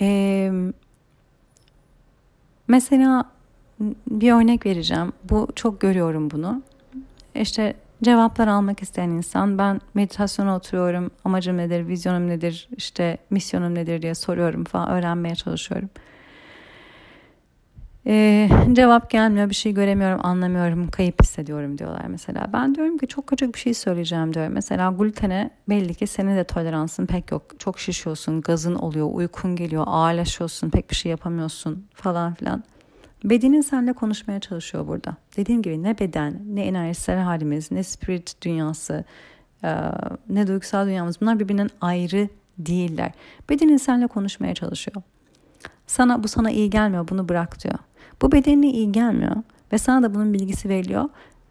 [0.00, 0.52] Ee,
[2.68, 3.30] mesela
[4.10, 5.12] bir örnek vereceğim.
[5.30, 6.62] Bu çok görüyorum bunu.
[7.34, 7.74] İşte
[8.04, 14.14] cevaplar almak isteyen insan ben meditasyona oturuyorum amacım nedir vizyonum nedir işte misyonum nedir diye
[14.14, 15.90] soruyorum falan öğrenmeye çalışıyorum.
[18.06, 22.50] Ee, cevap gelmiyor bir şey göremiyorum anlamıyorum kayıp hissediyorum diyorlar mesela.
[22.52, 24.52] Ben diyorum ki çok küçük bir şey söyleyeceğim diyorum.
[24.52, 27.42] Mesela glutene belli ki senin de toleransın pek yok.
[27.58, 32.64] Çok şişiyorsun gazın oluyor uykun geliyor ağırlaşıyorsun pek bir şey yapamıyorsun falan filan.
[33.24, 35.16] Bedenin seninle konuşmaya çalışıyor burada.
[35.36, 39.04] Dediğim gibi ne beden, ne enerjisel halimiz, ne spirit dünyası,
[40.28, 43.12] ne duygusal dünyamız bunlar birbirinden ayrı değiller.
[43.48, 45.02] Bedenin seninle konuşmaya çalışıyor.
[45.86, 47.78] Sana bu sana iyi gelmiyor bunu bırak diyor.
[48.22, 49.36] Bu bedenine iyi gelmiyor
[49.72, 51.08] ve sana da bunun bilgisi veriliyor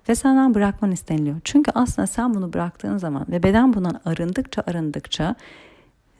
[0.09, 1.37] ve senden bırakman isteniliyor.
[1.43, 5.35] Çünkü aslında sen bunu bıraktığın zaman ve beden bundan arındıkça arındıkça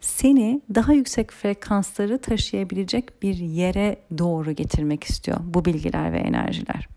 [0.03, 6.87] seni daha yüksek frekansları taşıyabilecek bir yere doğru getirmek istiyor bu bilgiler ve enerjiler.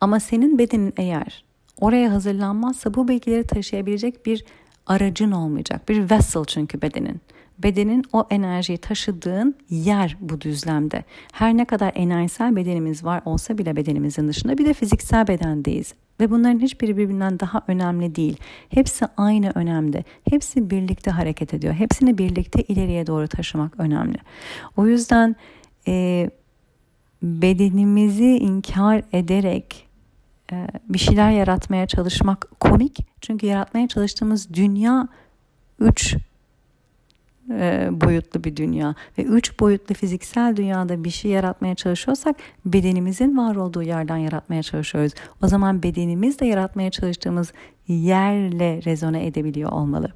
[0.00, 1.44] Ama senin bedenin eğer
[1.80, 4.44] oraya hazırlanmazsa bu bilgileri taşıyabilecek bir
[4.86, 5.88] aracın olmayacak.
[5.88, 7.20] Bir vessel çünkü bedenin.
[7.58, 11.04] Bedenin o enerjiyi taşıdığın yer bu düzlemde.
[11.32, 15.94] Her ne kadar enerjisel bedenimiz var olsa bile bedenimizin dışında bir de fiziksel bedendeyiz.
[16.20, 18.36] Ve bunların hiçbiri birbirinden daha önemli değil.
[18.68, 20.04] Hepsi aynı önemde.
[20.30, 21.74] Hepsi birlikte hareket ediyor.
[21.74, 24.18] Hepsini birlikte ileriye doğru taşımak önemli.
[24.76, 25.36] O yüzden
[25.88, 26.30] e,
[27.22, 29.88] bedenimizi inkar ederek
[30.52, 32.98] e, bir şeyler yaratmaya çalışmak komik.
[33.20, 35.08] Çünkü yaratmaya çalıştığımız dünya
[35.80, 36.16] üç
[37.60, 42.36] e, boyutlu bir dünya ve üç boyutlu fiziksel dünyada bir şey yaratmaya çalışıyorsak
[42.66, 45.12] bedenimizin var olduğu yerden yaratmaya çalışıyoruz.
[45.42, 47.52] O zaman bedenimiz de yaratmaya çalıştığımız
[47.88, 50.12] yerle rezone edebiliyor olmalı.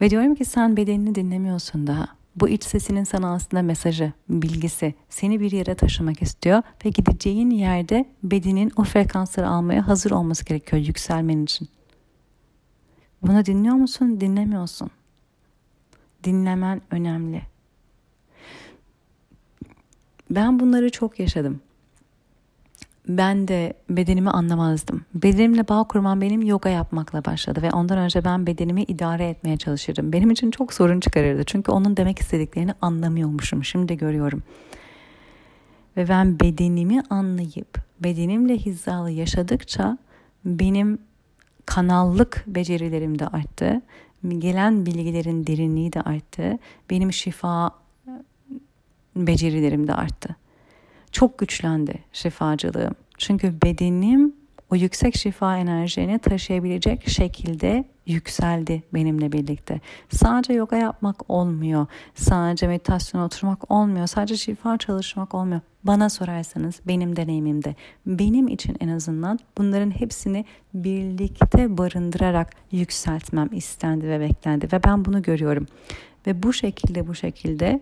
[0.00, 2.06] Ve diyorum ki sen bedenini dinlemiyorsun daha.
[2.36, 8.04] Bu iç sesinin sana aslında mesajı, bilgisi seni bir yere taşımak istiyor ve gideceğin yerde
[8.22, 11.68] bedenin o frekansları almaya hazır olması gerekiyor yükselmen için.
[13.22, 14.20] Bunu dinliyor musun?
[14.20, 14.90] Dinlemiyorsun
[16.24, 17.42] dinlemen önemli.
[20.30, 21.60] Ben bunları çok yaşadım.
[23.08, 25.04] Ben de bedenimi anlamazdım.
[25.14, 30.12] Bedenimle bağ kurmam benim yoga yapmakla başladı ve ondan önce ben bedenimi idare etmeye çalışırdım.
[30.12, 31.44] Benim için çok sorun çıkarırdı.
[31.44, 33.64] Çünkü onun demek istediklerini anlamıyormuşum.
[33.64, 34.42] Şimdi görüyorum.
[35.96, 39.98] Ve ben bedenimi anlayıp bedenimle hizalı yaşadıkça
[40.44, 40.98] benim
[41.66, 43.82] kanallık becerilerim de arttı
[44.28, 46.58] gelen bilgilerin derinliği de arttı.
[46.90, 47.70] Benim şifa
[49.16, 50.36] becerilerim de arttı.
[51.12, 52.94] Çok güçlendi şifacılığım.
[53.18, 54.34] Çünkü bedenim
[54.70, 59.80] o yüksek şifa enerjini taşıyabilecek şekilde yükseldi benimle birlikte.
[60.10, 61.86] Sadece yoga yapmak olmuyor.
[62.14, 64.06] Sadece meditasyon oturmak olmuyor.
[64.06, 65.60] Sadece şifa çalışmak olmuyor.
[65.84, 67.74] Bana sorarsanız benim deneyimimde
[68.06, 70.44] benim için en azından bunların hepsini
[70.74, 75.66] birlikte barındırarak yükseltmem istendi ve beklendi ve ben bunu görüyorum.
[76.26, 77.80] Ve bu şekilde bu şekilde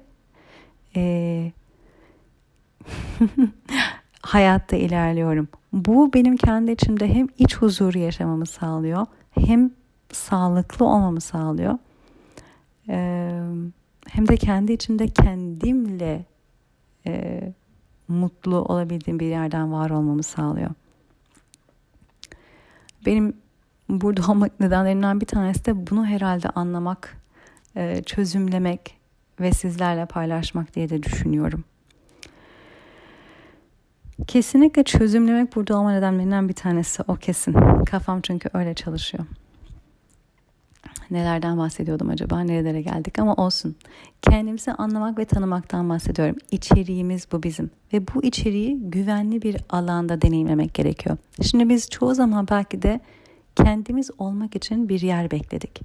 [0.96, 1.52] ee,
[4.22, 5.48] hayatta ilerliyorum.
[5.84, 9.70] Bu benim kendi içimde hem iç huzuru yaşamamı sağlıyor hem
[10.12, 11.78] sağlıklı olmamı sağlıyor.
[12.88, 13.40] Ee,
[14.08, 16.24] hem de kendi içimde kendimle
[17.06, 17.42] e,
[18.08, 20.70] mutlu olabildiğim bir yerden var olmamı sağlıyor.
[23.06, 23.36] Benim
[23.88, 27.16] burada olmak nedenlerinden bir tanesi de bunu herhalde anlamak,
[27.76, 28.98] e, çözümlemek
[29.40, 31.64] ve sizlerle paylaşmak diye de düşünüyorum.
[34.26, 37.52] Kesinlikle çözümlemek burada olma nedenlerinden bir tanesi o kesin.
[37.84, 39.24] Kafam çünkü öyle çalışıyor.
[41.10, 42.40] Nelerden bahsediyordum acaba?
[42.40, 43.76] Nerelere geldik ama olsun.
[44.22, 46.36] Kendimizi anlamak ve tanımaktan bahsediyorum.
[46.50, 47.70] İçeriğimiz bu bizim.
[47.92, 51.16] Ve bu içeriği güvenli bir alanda deneyimlemek gerekiyor.
[51.42, 53.00] Şimdi biz çoğu zaman belki de
[53.56, 55.80] kendimiz olmak için bir yer bekledik.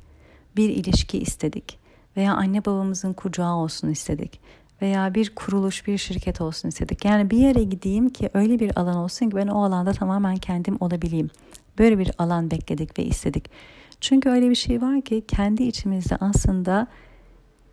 [0.56, 1.80] Bir ilişki istedik.
[2.18, 4.40] Veya anne babamızın kucağı olsun istedik.
[4.84, 7.06] Veya bir kuruluş, bir şirket olsun istedik.
[7.06, 10.78] Yani bir yere gideyim ki öyle bir alan olsun ki ben o alanda tamamen kendim
[10.80, 11.30] olabileyim.
[11.80, 13.50] Böyle bir alan bekledik ve istedik.
[14.02, 16.88] Çünkü öyle bir şey var ki kendi içimizde aslında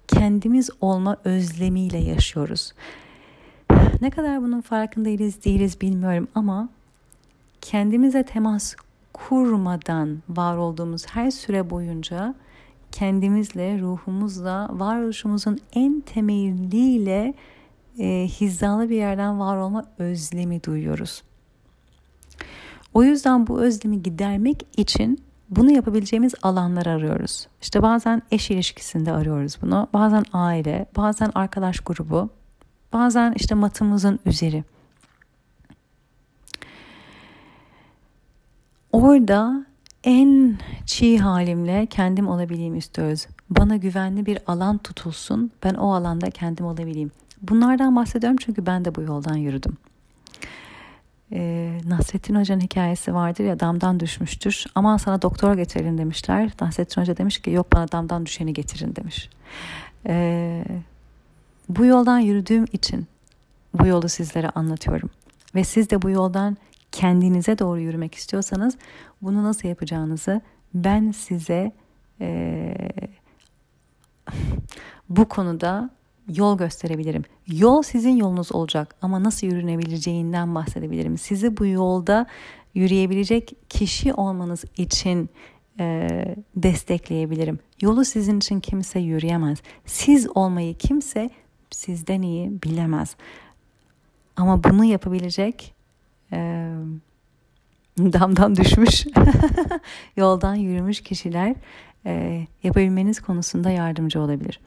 [0.09, 2.73] kendimiz olma özlemiyle yaşıyoruz.
[4.01, 6.69] Ne kadar bunun farkındayız değiliz bilmiyorum ama
[7.61, 8.75] kendimize temas
[9.13, 12.35] kurmadan var olduğumuz her süre boyunca
[12.93, 17.35] kendimizle, ruhumuzla, varoluşumuzun en temeliyle
[17.99, 21.23] e, hizalı bir yerden var olma özlemi duyuyoruz.
[22.95, 27.49] O yüzden bu özlemi gidermek için bunu yapabileceğimiz alanlar arıyoruz.
[27.63, 29.89] İşte bazen eş ilişkisinde arıyoruz bunu.
[29.93, 32.31] Bazen aile, bazen arkadaş grubu,
[32.93, 34.65] bazen işte matımızın üzeri.
[38.93, 39.67] Orada
[40.05, 43.27] en çiğ halimle kendim olabileyim istiyoruz.
[43.51, 45.51] Bana güvenli bir alan tutulsun.
[45.65, 47.11] Ben o alanda kendim olabileyim.
[47.43, 49.77] Bunlardan bahsediyorum çünkü ben de bu yoldan yürüdüm
[51.33, 54.65] e, Nasrettin Hoca'nın hikayesi vardır ya damdan düşmüştür.
[54.75, 56.51] Aman sana doktor getirin demişler.
[56.61, 59.31] Nasrettin Hoca demiş ki yok bana damdan düşeni getirin demiş.
[60.07, 60.65] E,
[61.69, 63.07] bu yoldan yürüdüğüm için
[63.75, 65.11] bu yolu sizlere anlatıyorum.
[65.55, 66.57] Ve siz de bu yoldan
[66.93, 68.79] kendinize doğru yürümek istiyorsanız
[69.23, 70.41] bunu nasıl yapacağınızı
[70.75, 71.73] ben size
[72.21, 72.75] e,
[75.09, 75.91] bu konuda
[76.29, 77.25] yol gösterebilirim.
[77.47, 81.19] Yol sizin yolunuz olacak ama nasıl yürünebileceğinden bahsedebilirim.
[81.19, 82.27] Sizi bu yolda
[82.75, 85.31] yürüyebilecek kişi olmanız için
[85.81, 86.09] e,
[86.57, 87.59] destekleyebilirim.
[87.83, 89.59] Yolu sizin için kimse yürüyemez.
[89.87, 91.31] Siz olmayı kimse
[91.71, 93.17] sizden iyi bilemez.
[94.37, 95.75] Ama bunu yapabilecek
[96.33, 96.39] e,
[97.99, 99.07] damdan düşmüş,
[100.17, 101.55] yoldan yürümüş kişiler
[102.07, 104.61] e, yapabilmeniz konusunda yardımcı olabilir.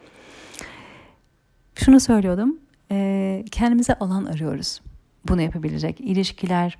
[1.75, 2.57] Şunu söylüyordum.
[2.91, 4.81] E, kendimize alan arıyoruz.
[5.27, 5.99] Bunu yapabilecek.
[5.99, 6.77] ilişkiler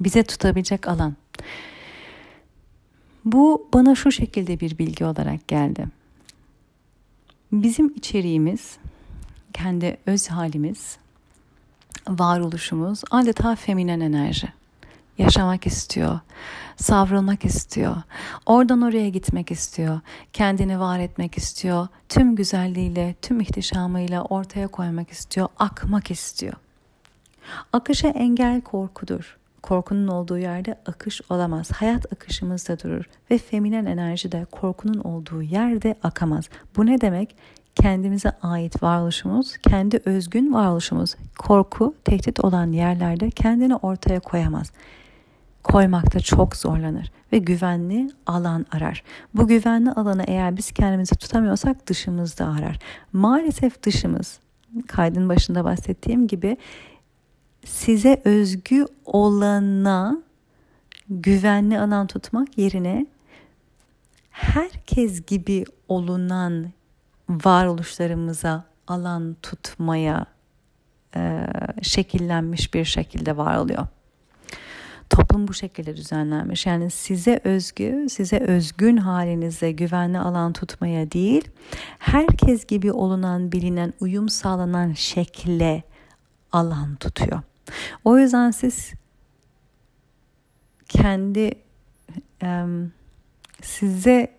[0.00, 1.16] bize tutabilecek alan.
[3.24, 5.86] Bu bana şu şekilde bir bilgi olarak geldi.
[7.52, 8.78] Bizim içeriğimiz,
[9.52, 10.98] kendi öz halimiz,
[12.08, 14.48] varoluşumuz adeta feminen enerji
[15.18, 16.20] yaşamak istiyor,
[16.76, 17.96] savrulmak istiyor,
[18.46, 20.00] oradan oraya gitmek istiyor,
[20.32, 26.54] kendini var etmek istiyor, tüm güzelliğiyle, tüm ihtişamıyla ortaya koymak istiyor, akmak istiyor.
[27.72, 29.38] Akışa engel korkudur.
[29.62, 31.70] Korkunun olduğu yerde akış olamaz.
[31.72, 36.48] Hayat akışımızda durur ve feminen enerji de korkunun olduğu yerde akamaz.
[36.76, 37.36] Bu ne demek?
[37.82, 44.72] Kendimize ait varoluşumuz, kendi özgün varoluşumuz korku, tehdit olan yerlerde kendini ortaya koyamaz
[45.64, 49.02] koymakta çok zorlanır ve güvenli alan arar.
[49.34, 52.78] Bu güvenli alanı eğer biz kendimizi tutamıyorsak dışımızda arar.
[53.12, 54.40] Maalesef dışımız
[54.86, 56.56] kaydın başında bahsettiğim gibi
[57.64, 60.22] size özgü olana
[61.08, 63.06] güvenli alan tutmak yerine
[64.30, 66.66] herkes gibi olunan
[67.28, 70.26] varoluşlarımıza alan tutmaya
[71.16, 71.46] e,
[71.82, 73.86] şekillenmiş bir şekilde var oluyor.
[75.10, 76.66] Toplum bu şekilde düzenlenmiş.
[76.66, 81.48] Yani size özgü, size özgün halinize güvenli alan tutmaya değil,
[81.98, 85.82] herkes gibi olunan, bilinen, uyum sağlanan şekle
[86.52, 87.42] alan tutuyor.
[88.04, 88.92] O yüzden siz
[90.88, 91.52] kendi
[93.62, 94.37] size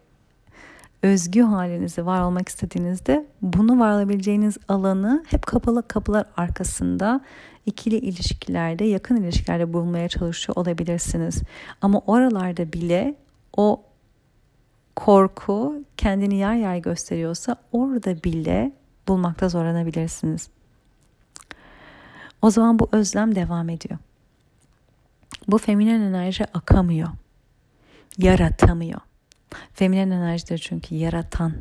[1.03, 7.21] özgü halinizi var olmak istediğinizde bunu var olabileceğiniz alanı hep kapalı kapılar arkasında
[7.65, 11.41] ikili ilişkilerde, yakın ilişkilerde bulmaya çalışıyor olabilirsiniz.
[11.81, 13.15] Ama oralarda bile
[13.57, 13.83] o
[14.95, 18.71] korku kendini yer yer gösteriyorsa orada bile
[19.07, 20.49] bulmakta zorlanabilirsiniz.
[22.41, 23.99] O zaman bu özlem devam ediyor.
[25.47, 27.09] Bu feminen enerji akamıyor.
[28.17, 29.01] Yaratamıyor.
[29.73, 31.53] Feminen enerjidir çünkü yaratan.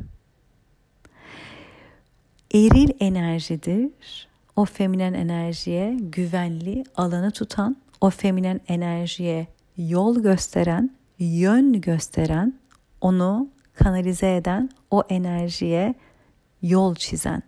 [2.53, 4.27] Eril enerjidir.
[4.55, 12.53] O feminen enerjiye güvenli alanı tutan, o feminen enerjiye yol gösteren, yön gösteren,
[13.01, 15.95] onu kanalize eden, o enerjiye
[16.61, 17.43] yol çizen,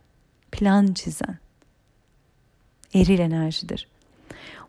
[0.52, 1.38] plan çizen
[2.94, 3.88] eril enerjidir.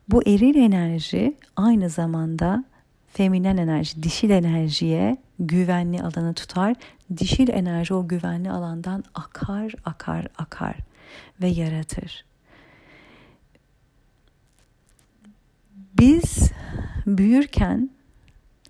[0.09, 2.65] Bu eril enerji aynı zamanda
[3.13, 5.17] feminen enerji, dişil enerjiye
[5.47, 6.75] güvenli alanı tutar.
[7.17, 10.77] Dişil enerji o güvenli alandan akar, akar, akar
[11.43, 12.25] ve yaratır.
[15.99, 16.53] Biz
[17.07, 17.91] büyürken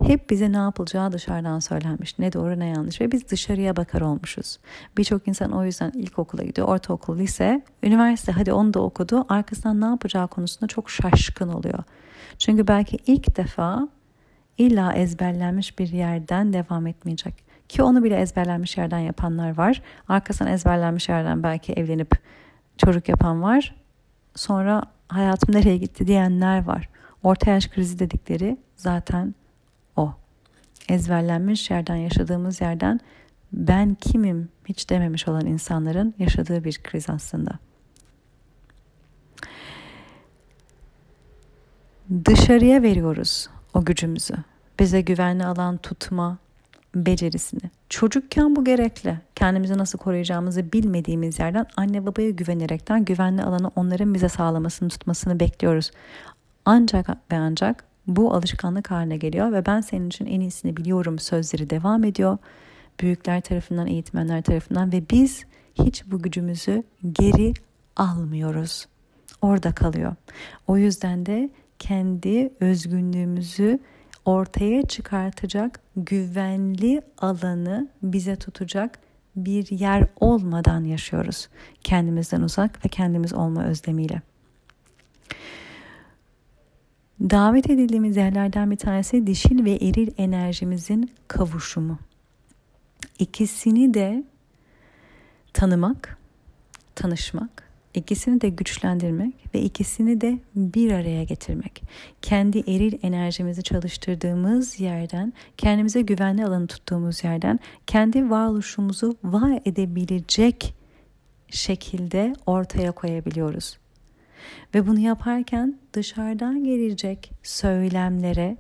[0.03, 2.19] hep bize ne yapılacağı dışarıdan söylenmiş.
[2.19, 4.59] Ne doğru ne yanlış ve biz dışarıya bakar olmuşuz.
[4.99, 9.27] Birçok insan o yüzden ilkokula gidiyor, ortaokul, lise, üniversite hadi onu da okudu.
[9.29, 11.85] Arkasından ne yapacağı konusunda çok şaşkın oluyor.
[12.39, 13.89] Çünkü belki ilk defa
[14.67, 17.35] illa ezberlenmiş bir yerden devam etmeyecek.
[17.69, 19.83] Ki onu bile ezberlenmiş yerden yapanlar var.
[20.09, 22.11] Arkasından ezberlenmiş yerden belki evlenip
[22.77, 23.75] çocuk yapan var.
[24.35, 26.89] Sonra hayatım nereye gitti diyenler var.
[27.23, 29.35] Orta yaş krizi dedikleri zaten
[29.97, 30.13] o.
[30.89, 33.01] Ezberlenmiş yerden yaşadığımız yerden
[33.53, 37.51] ben kimim hiç dememiş olan insanların yaşadığı bir kriz aslında.
[42.25, 44.35] Dışarıya veriyoruz o gücümüzü.
[44.79, 46.39] Bize güvenli alan tutma
[46.95, 47.61] becerisini.
[47.89, 49.19] Çocukken bu gerekli.
[49.35, 55.91] Kendimizi nasıl koruyacağımızı bilmediğimiz yerden anne babaya güvenerekten güvenli alanı onların bize sağlamasını tutmasını bekliyoruz.
[56.65, 61.71] Ancak ve ancak bu alışkanlık haline geliyor ve ben senin için en iyisini biliyorum sözleri
[61.71, 62.39] devam ediyor.
[63.01, 65.45] Büyükler tarafından, eğitmenler tarafından ve biz
[65.75, 67.55] hiç bu gücümüzü geri
[67.97, 68.87] almıyoruz.
[69.43, 70.15] Orada kalıyor.
[70.67, 73.79] O yüzden de kendi özgünlüğümüzü
[74.25, 78.99] ortaya çıkartacak güvenli alanı bize tutacak
[79.37, 81.49] bir yer olmadan yaşıyoruz.
[81.85, 84.23] Kendimizden uzak ve kendimiz olma özlemiyle.
[87.21, 91.99] Davet edildiğimiz yerlerden bir tanesi dişil ve eril enerjimizin kavuşumu.
[93.19, 94.25] İkisini de
[95.53, 96.19] tanımak,
[96.95, 101.83] tanışmak, ikisini de güçlendirmek ve ikisini de bir araya getirmek.
[102.23, 110.75] Kendi eril enerjimizi çalıştırdığımız yerden, kendimize güvenli alanı tuttuğumuz yerden, kendi varoluşumuzu var edebilecek
[111.51, 113.79] şekilde ortaya koyabiliyoruz.
[114.75, 118.57] Ve bunu yaparken dışarıdan gelecek söylemlere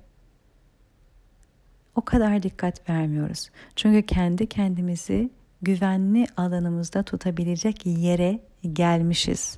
[1.94, 3.50] o kadar dikkat vermiyoruz.
[3.76, 5.30] Çünkü kendi kendimizi
[5.62, 8.40] güvenli alanımızda tutabilecek yere
[8.72, 9.56] gelmişiz.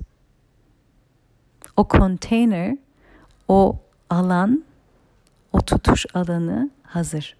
[1.77, 2.77] O konteyner,
[3.47, 3.79] o
[4.09, 4.63] alan,
[5.53, 7.37] o tutuş alanı hazır.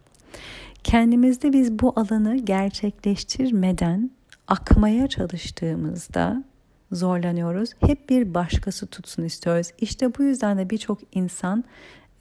[0.83, 4.11] Kendimizde biz bu alanı gerçekleştirmeden
[4.47, 6.43] akmaya çalıştığımızda
[6.91, 7.69] zorlanıyoruz.
[7.79, 9.67] Hep bir başkası tutsun istiyoruz.
[9.79, 11.63] İşte bu yüzden de birçok insan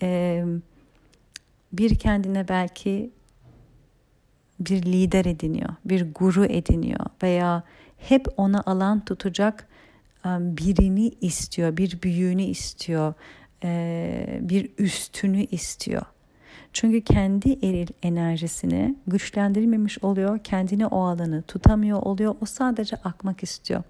[0.03, 0.45] e,
[1.72, 3.11] bir kendine belki
[4.61, 7.62] bir lider ediniyor, bir guru ediniyor veya
[8.09, 9.68] hep ona alan tutacak
[10.26, 13.14] birini istiyor, bir büyüğünü istiyor,
[14.48, 16.02] bir üstünü istiyor.
[16.72, 20.38] Çünkü kendi eril enerjisini güçlendirmemiş oluyor.
[20.38, 22.34] Kendini o alanı tutamıyor oluyor.
[22.40, 23.82] O sadece akmak istiyor.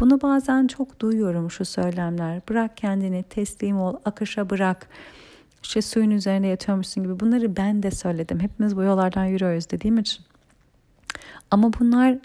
[0.00, 2.40] Bunu bazen çok duyuyorum şu söylemler.
[2.48, 4.88] Bırak kendini teslim ol, akışa bırak.
[5.62, 7.20] İşte suyun üzerinde yatıyormuşsun gibi.
[7.20, 8.40] Bunları ben de söyledim.
[8.40, 10.24] Hepimiz bu yollardan yürüyoruz dediğim için.
[11.50, 12.18] Ama bunlar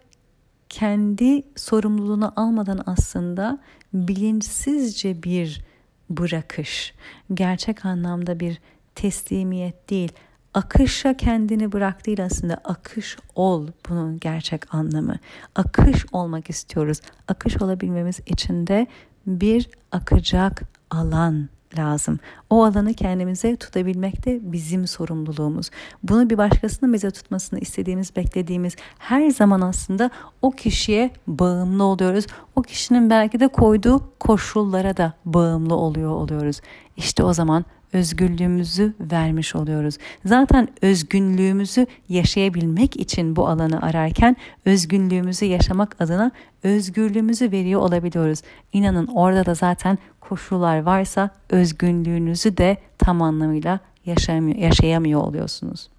[0.69, 3.59] kendi sorumluluğunu almadan aslında
[3.93, 5.61] bilinçsizce bir
[6.09, 6.93] bırakış.
[7.33, 8.61] Gerçek anlamda bir
[8.95, 10.11] teslimiyet değil.
[10.53, 15.15] Akışa kendini bırak değil aslında akış ol bunun gerçek anlamı.
[15.55, 17.01] Akış olmak istiyoruz.
[17.27, 18.87] Akış olabilmemiz için de
[19.27, 22.19] bir akacak alan lazım.
[22.49, 25.69] O alanı kendimize tutabilmek de bizim sorumluluğumuz.
[26.03, 30.09] Bunu bir başkasının bize tutmasını istediğimiz, beklediğimiz her zaman aslında
[30.41, 32.25] o kişiye bağımlı oluyoruz.
[32.55, 36.61] O kişinin belki de koyduğu koşullara da bağımlı oluyor oluyoruz.
[36.97, 39.97] İşte o zaman özgürlüğümüzü vermiş oluyoruz.
[40.25, 44.35] Zaten özgünlüğümüzü yaşayabilmek için bu alanı ararken
[44.65, 46.31] özgünlüğümüzü yaşamak adına
[46.63, 48.41] özgürlüğümüzü veriyor olabiliyoruz.
[48.73, 55.89] İnanın orada da zaten koşullar varsa özgünlüğünüzü de tam anlamıyla yaşayamıyor, yaşayamıyor oluyorsunuz.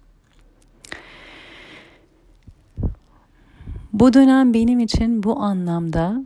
[3.93, 6.23] Bu dönem benim için bu anlamda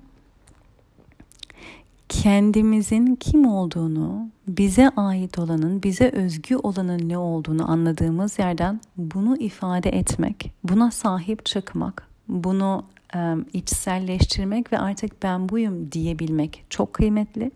[2.10, 9.89] kendimizin kim olduğunu, bize ait olanın, bize özgü olanın ne olduğunu anladığımız yerden bunu ifade
[9.89, 12.86] etmek, buna sahip çıkmak, bunu
[13.16, 13.20] e,
[13.53, 17.51] içselleştirmek ve artık ben buyum diyebilmek çok kıymetli.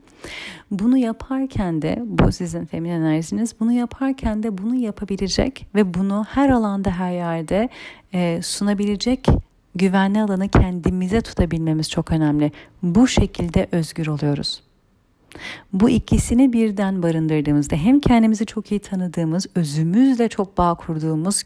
[0.72, 6.50] Bunu yaparken de bu sizin feminen enerjiniz bunu yaparken de bunu yapabilecek ve bunu her
[6.50, 7.70] alanda her yerde
[8.14, 9.28] e, sunabilecek
[9.76, 12.52] güvenli alanı kendimize tutabilmemiz çok önemli.
[12.84, 14.64] Bu şekilde özgür oluyoruz.
[15.74, 21.44] Bu ikisini birden barındırdığımızda hem kendimizi çok iyi tanıdığımız, özümüzle çok bağ kurduğumuz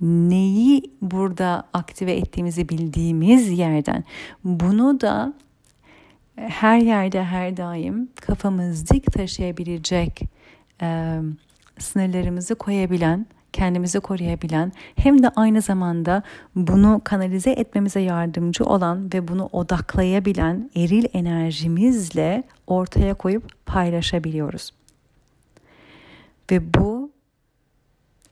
[0.00, 4.04] neyi burada aktive ettiğimizi bildiğimiz yerden
[4.44, 5.34] bunu da
[6.36, 10.22] her yerde her daim kafamız dik taşıyabilecek
[10.82, 11.18] e,
[11.78, 16.22] sınırlarımızı koyabilen, kendimizi koruyabilen hem de aynı zamanda
[16.56, 24.70] bunu kanalize etmemize yardımcı olan ve bunu odaklayabilen eril enerjimizle ortaya koyup paylaşabiliyoruz.
[26.50, 27.10] Ve bu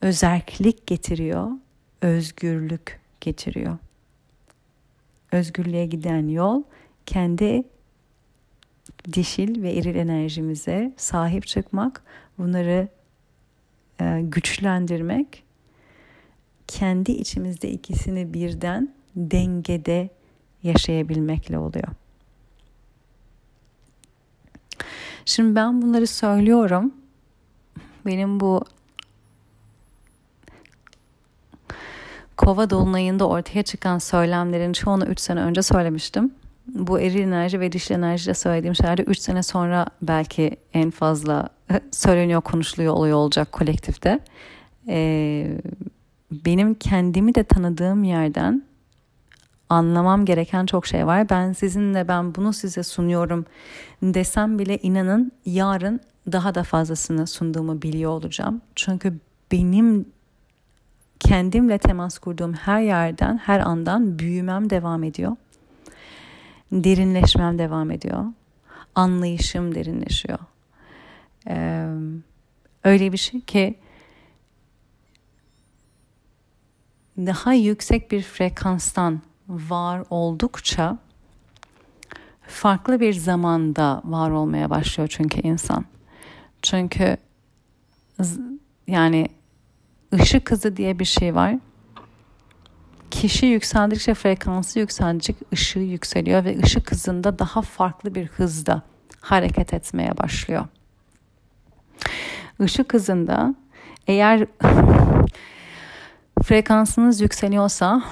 [0.00, 1.50] özerklik getiriyor,
[2.02, 3.78] özgürlük getiriyor.
[5.32, 6.62] Özgürlüğe giden yol
[7.06, 7.64] kendi
[9.12, 12.02] dişil ve eril enerjimize sahip çıkmak,
[12.38, 12.88] bunları
[14.20, 15.45] güçlendirmek,
[16.66, 20.09] kendi içimizde ikisini birden dengede
[20.62, 21.88] yaşayabilmekle oluyor.
[25.24, 26.95] Şimdi ben bunları söylüyorum.
[28.07, 28.64] Benim bu
[32.36, 36.34] Kova dolunayında ortaya çıkan söylemlerin çoğunu 3 sene önce söylemiştim.
[36.75, 41.49] Bu eril enerji ve dişil enerjiyle söylediğim şeyler de 3 sene sonra belki en fazla
[41.91, 44.20] söyleniyor, konuşuluyor oluyor olacak kolektifte.
[44.89, 45.59] Ee,
[46.31, 48.62] benim kendimi de tanıdığım yerden
[49.68, 51.31] anlamam gereken çok şey var.
[51.31, 53.47] Ben sizinle ben bunu size sunuyorum
[54.03, 56.01] desem bile inanın yarın
[56.33, 58.61] daha da fazlasını sunduğumu biliyor olacağım.
[58.75, 59.18] Çünkü
[59.53, 60.07] benim
[61.20, 65.37] kendimle temas kurduğum her yerden, her andan büyümem devam ediyor.
[66.72, 68.24] Derinleşmem devam ediyor.
[68.94, 70.38] Anlayışım derinleşiyor.
[71.48, 71.88] Ee,
[72.84, 73.74] öyle bir şey ki
[77.16, 80.98] daha yüksek bir frekanstan var oldukça
[82.48, 85.84] farklı bir zamanda var olmaya başlıyor çünkü insan.
[86.62, 87.16] Çünkü
[88.86, 89.28] yani
[90.14, 91.54] ışık hızı diye bir şey var.
[93.14, 98.82] Kişi yükseldikçe frekansı yükseldikçe ışığı yükseliyor ve ışık hızında daha farklı bir hızda
[99.20, 100.66] hareket etmeye başlıyor.
[102.64, 103.54] Işık hızında
[104.06, 104.46] eğer
[106.42, 108.02] frekansınız yükseliyorsa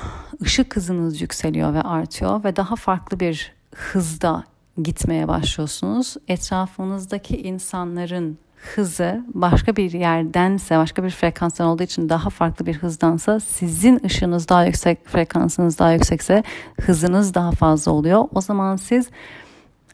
[0.43, 4.45] ışık hızınız yükseliyor ve artıyor ve daha farklı bir hızda
[4.83, 6.17] gitmeye başlıyorsunuz.
[6.29, 13.41] Etrafınızdaki insanların hızı başka bir yerdense, başka bir frekanstan olduğu için daha farklı bir hızdansa
[13.41, 16.43] sizin ışığınız daha yüksek, frekansınız daha yüksekse
[16.81, 18.25] hızınız daha fazla oluyor.
[18.35, 19.11] O zaman siz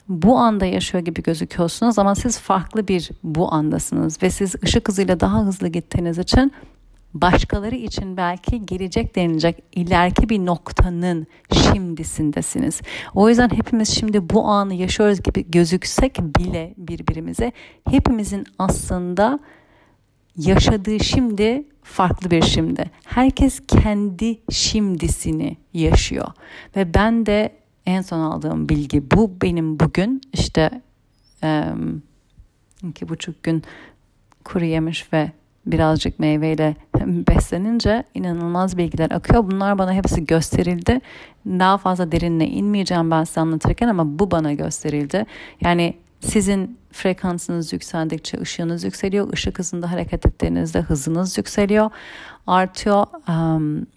[0.09, 5.19] bu anda yaşıyor gibi gözüküyorsunuz ama siz farklı bir bu andasınız ve siz ışık hızıyla
[5.19, 6.51] daha hızlı gittiğiniz için
[7.13, 12.81] başkaları için belki gelecek denilecek ileriki bir noktanın şimdisindesiniz.
[13.13, 17.51] O yüzden hepimiz şimdi bu anı yaşıyoruz gibi gözüksek bile birbirimize
[17.89, 19.39] hepimizin aslında
[20.37, 22.91] yaşadığı şimdi farklı bir şimdi.
[23.05, 26.27] Herkes kendi şimdisini yaşıyor.
[26.75, 27.55] Ve ben de
[27.85, 30.81] en son aldığım bilgi bu benim bugün işte
[32.83, 33.63] iki buçuk gün
[34.43, 35.31] kuru yemiş ve
[35.65, 39.51] birazcık meyveyle beslenince inanılmaz bilgiler akıyor.
[39.51, 41.01] Bunlar bana hepsi gösterildi.
[41.45, 45.25] Daha fazla derinle inmeyeceğim ben size anlatırken ama bu bana gösterildi.
[45.61, 49.33] Yani sizin frekansınız yükseldikçe ışığınız yükseliyor.
[49.33, 51.89] Işık hızında hareket ettiğinizde hızınız yükseliyor,
[52.47, 53.87] artıyor um,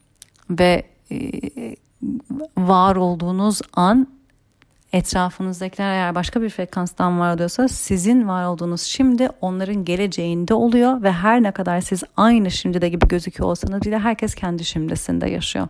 [0.50, 1.76] ve e,
[2.58, 4.08] var olduğunuz an
[4.92, 11.12] etrafınızdakiler eğer başka bir frekanstan var oluyorsa sizin var olduğunuz şimdi onların geleceğinde oluyor ve
[11.12, 15.68] her ne kadar siz aynı şimdide gibi gözüküyor olsanız bile herkes kendi şimdisinde yaşıyor.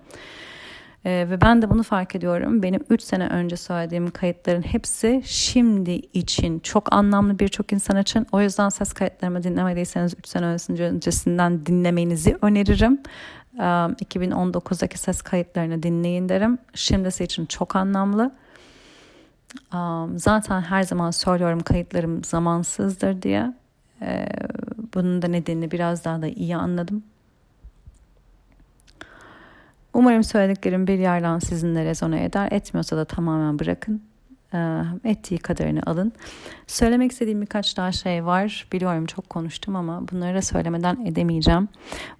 [1.04, 2.62] Ee, ve ben de bunu fark ediyorum.
[2.62, 8.26] Benim 3 sene önce söylediğim kayıtların hepsi şimdi için çok anlamlı birçok insan için.
[8.32, 13.00] O yüzden ses kayıtlarımı dinlemediyseniz 3 sene öncesinden dinlemenizi öneririm.
[13.58, 16.58] 2019'daki ses kayıtlarını dinleyin derim.
[16.74, 18.32] Şimdisi için çok anlamlı.
[20.16, 23.54] Zaten her zaman söylüyorum kayıtlarım zamansızdır diye.
[24.02, 24.26] Ee,
[24.94, 27.02] bunun da nedenini biraz daha da iyi anladım.
[29.94, 32.48] Umarım söylediklerim bir yerden sizinle rezone eder.
[32.52, 34.02] Etmiyorsa da tamamen bırakın.
[34.54, 36.12] Ee, ettiği kadarını alın.
[36.66, 38.66] Söylemek istediğim birkaç daha şey var.
[38.72, 41.68] Biliyorum çok konuştum ama bunları da söylemeden edemeyeceğim.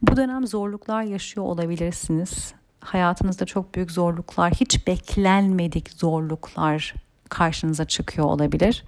[0.03, 2.55] Bu dönem zorluklar yaşıyor olabilirsiniz.
[2.80, 6.95] Hayatınızda çok büyük zorluklar, hiç beklenmedik zorluklar
[7.33, 8.85] karşınıza çıkıyor olabilir.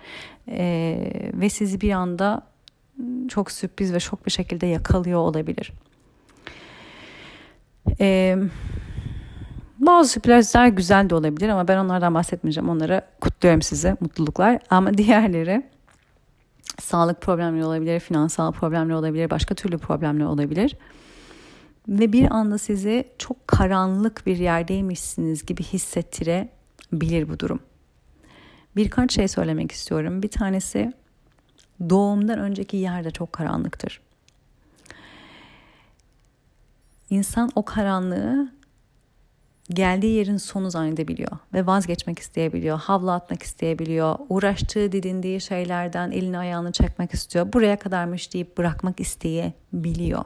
[0.48, 2.42] Ee, ve sizi bir anda
[3.28, 5.72] çok sürpriz ve şok bir şekilde yakalıyor olabilir.
[8.00, 8.36] Ee,
[9.78, 12.68] bazı sürprizler güzel de olabilir ama ben onlardan bahsetmeyeceğim.
[12.68, 13.96] Onları kutluyorum size.
[14.00, 14.58] Mutluluklar.
[14.70, 15.62] Ama diğerleri
[16.80, 20.76] sağlık problemleri olabilir, finansal problemler olabilir, başka türlü problemler olabilir.
[21.88, 27.60] ve bir anda sizi çok karanlık bir yerdeymişsiniz gibi hissettirebilir bu durum.
[28.76, 30.22] Birkaç şey söylemek istiyorum.
[30.22, 30.92] Bir tanesi
[31.90, 34.00] doğumdan önceki yer de çok karanlıktır.
[37.10, 38.52] İnsan o karanlığı
[39.70, 46.72] geldiği yerin sonu zannedebiliyor ve vazgeçmek isteyebiliyor, havlu atmak isteyebiliyor, uğraştığı, didindiği şeylerden elini ayağını
[46.72, 50.24] çekmek istiyor, buraya kadarmış deyip bırakmak isteyebiliyor.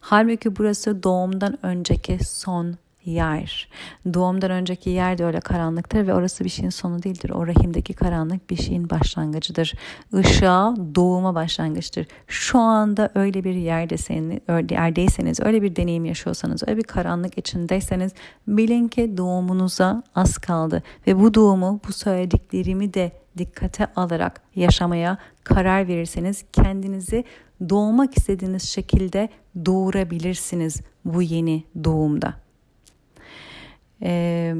[0.00, 2.76] Halbuki burası doğumdan önceki son
[3.10, 3.68] yer.
[4.14, 7.30] Doğumdan önceki yer de öyle karanlıktır ve orası bir şeyin sonu değildir.
[7.30, 9.74] O rahimdeki karanlık bir şeyin başlangıcıdır.
[10.20, 12.06] Işığa doğuma başlangıçtır.
[12.26, 14.40] Şu anda öyle bir yerdeseniz,
[14.70, 18.12] yerdeyseniz, öyle bir deneyim yaşıyorsanız, öyle bir karanlık içindeyseniz
[18.48, 20.82] bilin ki doğumunuza az kaldı.
[21.06, 27.24] Ve bu doğumu, bu söylediklerimi de dikkate alarak yaşamaya karar verirseniz kendinizi
[27.68, 29.28] doğmak istediğiniz şekilde
[29.66, 32.47] doğurabilirsiniz bu yeni doğumda.
[34.02, 34.54] Ee,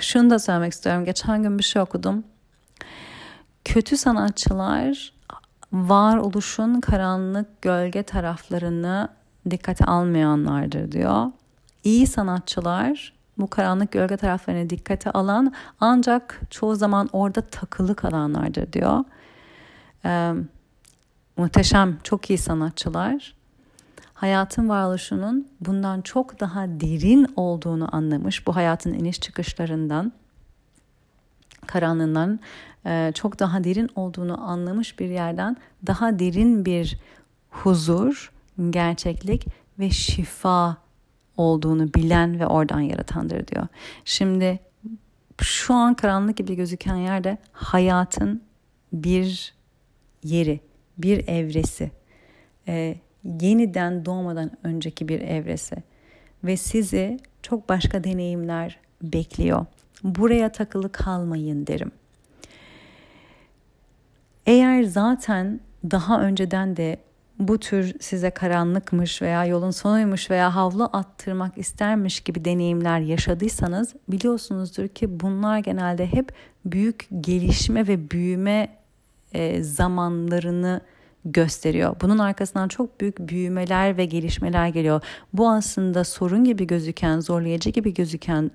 [0.00, 1.04] şunu da söylemek istiyorum.
[1.04, 2.24] Geçen gün bir şey okudum.
[3.64, 5.12] Kötü sanatçılar
[5.72, 9.08] varoluşun karanlık gölge taraflarını
[9.50, 11.26] dikkate almayanlardır diyor.
[11.84, 19.04] İyi sanatçılar bu karanlık gölge taraflarını dikkate alan ancak çoğu zaman orada takılı kalanlardır diyor.
[20.04, 20.32] Ee,
[21.36, 23.34] muhteşem, çok iyi sanatçılar
[24.14, 28.46] hayatın varoluşunun bundan çok daha derin olduğunu anlamış.
[28.46, 30.12] Bu hayatın iniş çıkışlarından,
[31.66, 32.40] karanlığından
[32.86, 35.56] e, çok daha derin olduğunu anlamış bir yerden
[35.86, 36.98] daha derin bir
[37.50, 38.32] huzur,
[38.70, 39.46] gerçeklik
[39.78, 40.76] ve şifa
[41.36, 43.66] olduğunu bilen ve oradan yaratandır diyor.
[44.04, 44.60] Şimdi
[45.42, 48.42] şu an karanlık gibi gözüken yerde hayatın
[48.92, 49.54] bir
[50.22, 50.60] yeri,
[50.98, 51.90] bir evresi.
[52.68, 52.96] E,
[53.40, 55.76] yeniden doğmadan önceki bir evresi
[56.44, 59.66] ve sizi çok başka deneyimler bekliyor.
[60.02, 61.92] Buraya takılı kalmayın derim.
[64.46, 65.60] Eğer zaten
[65.90, 66.98] daha önceden de
[67.38, 74.88] bu tür size karanlıkmış veya yolun sonuymuş veya havlu attırmak istermiş gibi deneyimler yaşadıysanız biliyorsunuzdur
[74.88, 76.32] ki bunlar genelde hep
[76.64, 78.68] büyük gelişme ve büyüme
[79.32, 80.80] e, zamanlarını
[81.24, 81.96] gösteriyor.
[82.00, 85.00] Bunun arkasından çok büyük büyümeler ve gelişmeler geliyor.
[85.32, 88.50] Bu aslında sorun gibi gözüken, zorlayıcı gibi gözüken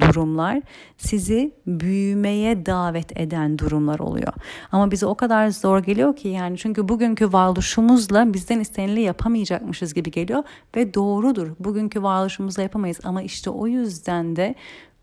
[0.00, 0.62] durumlar
[0.98, 4.32] sizi büyümeye davet eden durumlar oluyor.
[4.72, 10.10] Ama bize o kadar zor geliyor ki yani çünkü bugünkü varoluşumuzla bizden istenili yapamayacakmışız gibi
[10.10, 10.42] geliyor
[10.76, 11.48] ve doğrudur.
[11.58, 14.54] Bugünkü varoluşumuzla yapamayız ama işte o yüzden de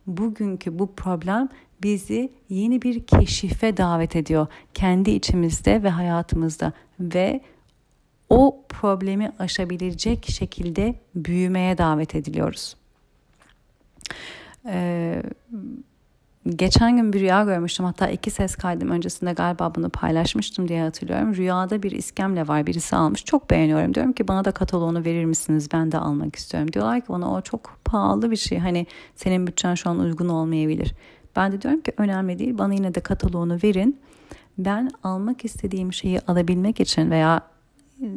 [0.08, 1.50] bugünkü bu problem
[1.84, 6.74] bizi yeni bir keşife davet ediyor kendi içimizde ve hayatımızda
[7.04, 7.42] ve
[8.30, 12.76] o problemi aşabilecek şekilde büyümeye davet ediliyoruz.
[14.66, 15.24] Ee,
[16.50, 17.86] geçen gün bir rüya görmüştüm.
[17.86, 21.36] Hatta iki ses kaydım öncesinde galiba bunu paylaşmıştım diye hatırlıyorum.
[21.36, 22.68] Rüyada bir iskemle var.
[22.68, 23.26] Birisi almış.
[23.26, 23.94] Çok beğeniyorum.
[23.94, 25.70] Diyorum ki bana da kataloğunu verir misiniz?
[25.74, 26.74] Ben de almak istiyorum.
[26.74, 28.60] Diyorlar ki bana o çok pahalı bir şey.
[28.60, 30.96] Hani senin bütçen şu an uygun olmayabilir.
[31.36, 32.58] Ben de diyorum ki önemli değil.
[32.58, 34.00] Bana yine de kataloğunu verin.
[34.58, 37.42] Ben almak istediğim şeyi alabilmek için veya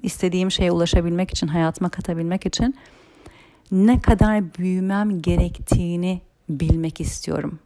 [0.02, 2.74] istediğim şeye ulaşabilmek için, hayatıma katabilmek için
[3.72, 7.58] ne kadar büyümem gerektiğini bilmek istiyorum.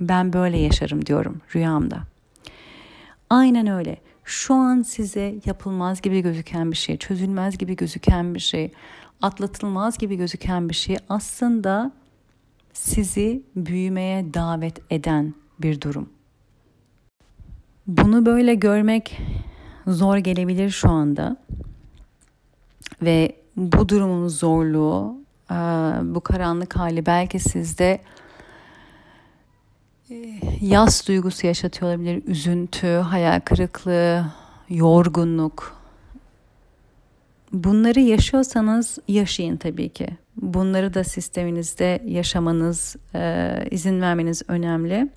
[0.00, 2.02] Ben böyle yaşarım diyorum rüyamda.
[3.30, 3.96] Aynen öyle.
[4.24, 8.72] Şu an size yapılmaz gibi gözüken bir şey, çözülmez gibi gözüken bir şey,
[9.22, 11.92] atlatılmaz gibi gözüken bir şey aslında
[12.72, 16.08] sizi büyümeye davet eden bir durum.
[17.86, 19.18] Bunu böyle görmek
[19.86, 21.36] zor gelebilir şu anda.
[23.02, 25.16] Ve bu durumun zorluğu,
[26.02, 28.00] bu karanlık hali belki sizde
[30.60, 32.22] yas duygusu yaşatıyor olabilir.
[32.26, 34.26] Üzüntü, hayal kırıklığı,
[34.68, 35.76] yorgunluk.
[37.52, 40.08] Bunları yaşıyorsanız yaşayın tabii ki.
[40.36, 42.96] Bunları da sisteminizde yaşamanız,
[43.70, 45.08] izin vermeniz önemli.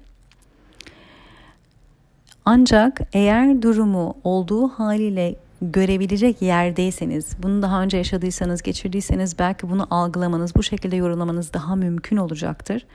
[2.51, 10.55] Ancak eğer durumu olduğu haliyle görebilecek yerdeyseniz, bunu daha önce yaşadıysanız, geçirdiyseniz belki bunu algılamanız,
[10.55, 12.85] bu şekilde yorumlamanız daha mümkün olacaktır.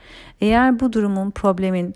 [0.41, 1.95] Eğer bu durumun, problemin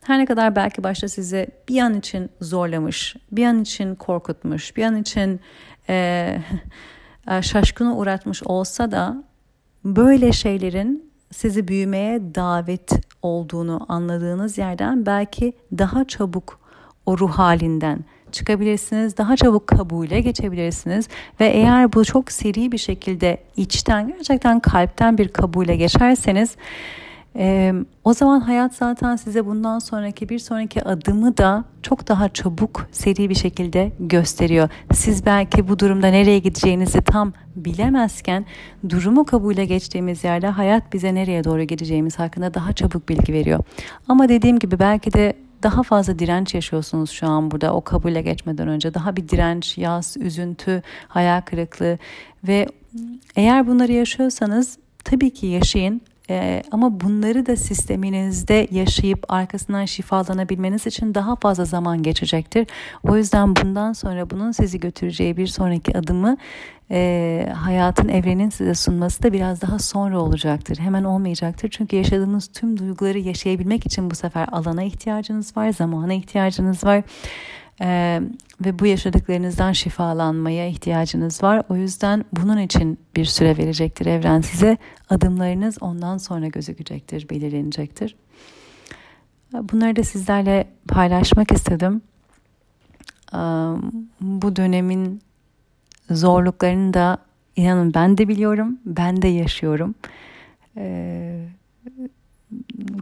[0.00, 4.84] her ne kadar belki başta sizi bir an için zorlamış, bir an için korkutmuş, bir
[4.84, 5.40] an için
[5.88, 6.38] e,
[7.40, 9.24] şaşkına uğratmış olsa da
[9.84, 12.92] böyle şeylerin sizi büyümeye davet
[13.22, 16.65] olduğunu anladığınız yerden belki daha çabuk
[17.06, 17.98] o ruh halinden
[18.32, 19.16] çıkabilirsiniz.
[19.16, 21.08] Daha çabuk kabule geçebilirsiniz.
[21.40, 26.56] Ve eğer bu çok seri bir şekilde içten gerçekten kalpten bir kabule geçerseniz
[27.38, 32.86] ee, o zaman hayat zaten size bundan sonraki bir sonraki adımı da çok daha çabuk
[32.92, 34.68] seri bir şekilde gösteriyor.
[34.92, 38.46] Siz belki bu durumda nereye gideceğinizi tam bilemezken
[38.88, 43.64] durumu kabule geçtiğimiz yerde hayat bize nereye doğru gideceğimiz hakkında daha çabuk bilgi veriyor.
[44.08, 45.34] Ama dediğim gibi belki de
[45.66, 48.94] daha fazla direnç yaşıyorsunuz şu an burada o kabule geçmeden önce.
[48.94, 51.98] Daha bir direnç, yaz, üzüntü, hayal kırıklığı
[52.48, 52.66] ve
[53.36, 56.00] eğer bunları yaşıyorsanız tabii ki yaşayın
[56.30, 62.66] ee, ama bunları da sisteminizde yaşayıp arkasından şifalanabilmeniz için daha fazla zaman geçecektir.
[63.02, 66.36] O yüzden bundan sonra bunun sizi götüreceği bir sonraki adımı
[66.90, 70.78] e, hayatın evrenin size sunması da biraz daha sonra olacaktır.
[70.78, 71.70] Hemen olmayacaktır.
[71.70, 77.02] Çünkü yaşadığınız tüm duyguları yaşayabilmek için bu sefer alana ihtiyacınız var, zamana ihtiyacınız var.
[77.80, 78.20] Ee,
[78.64, 81.62] ve bu yaşadıklarınızdan şifalanmaya ihtiyacınız var.
[81.68, 84.76] O yüzden bunun için bir süre verecektir evren size.
[85.10, 88.16] Adımlarınız ondan sonra gözükecektir, belirlenecektir.
[89.52, 92.02] Bunları da sizlerle paylaşmak istedim.
[94.20, 95.22] Bu dönemin
[96.10, 97.18] zorluklarını da
[97.56, 99.94] inanın ben de biliyorum, ben de yaşıyorum.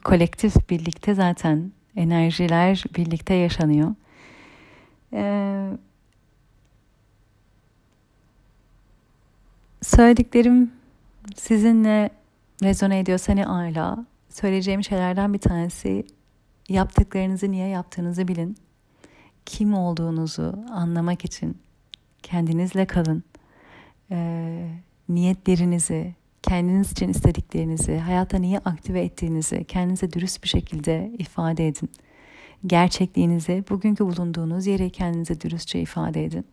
[0.05, 3.95] Kolektif birlikte zaten enerjiler birlikte yaşanıyor.
[5.15, 5.71] Ee,
[9.83, 10.73] söylediklerim
[11.37, 12.11] sizinle
[12.63, 14.07] rezone ediyorsa ne ala.
[14.29, 16.07] Söyleyeceğim şeylerden bir tanesi
[16.69, 18.57] yaptıklarınızı niye yaptığınızı bilin.
[19.47, 21.59] Kim olduğunuzu anlamak için
[22.23, 23.23] kendinizle kalın.
[24.11, 24.69] Ee,
[25.09, 31.91] niyetlerinizi, kendiniz için istediklerinizi, hayatta niye aktive ettiğinizi kendinize dürüst bir şekilde ifade edin
[32.67, 36.47] gerçekliğinizi, bugünkü bulunduğunuz yere kendinize dürüstçe ifade edin.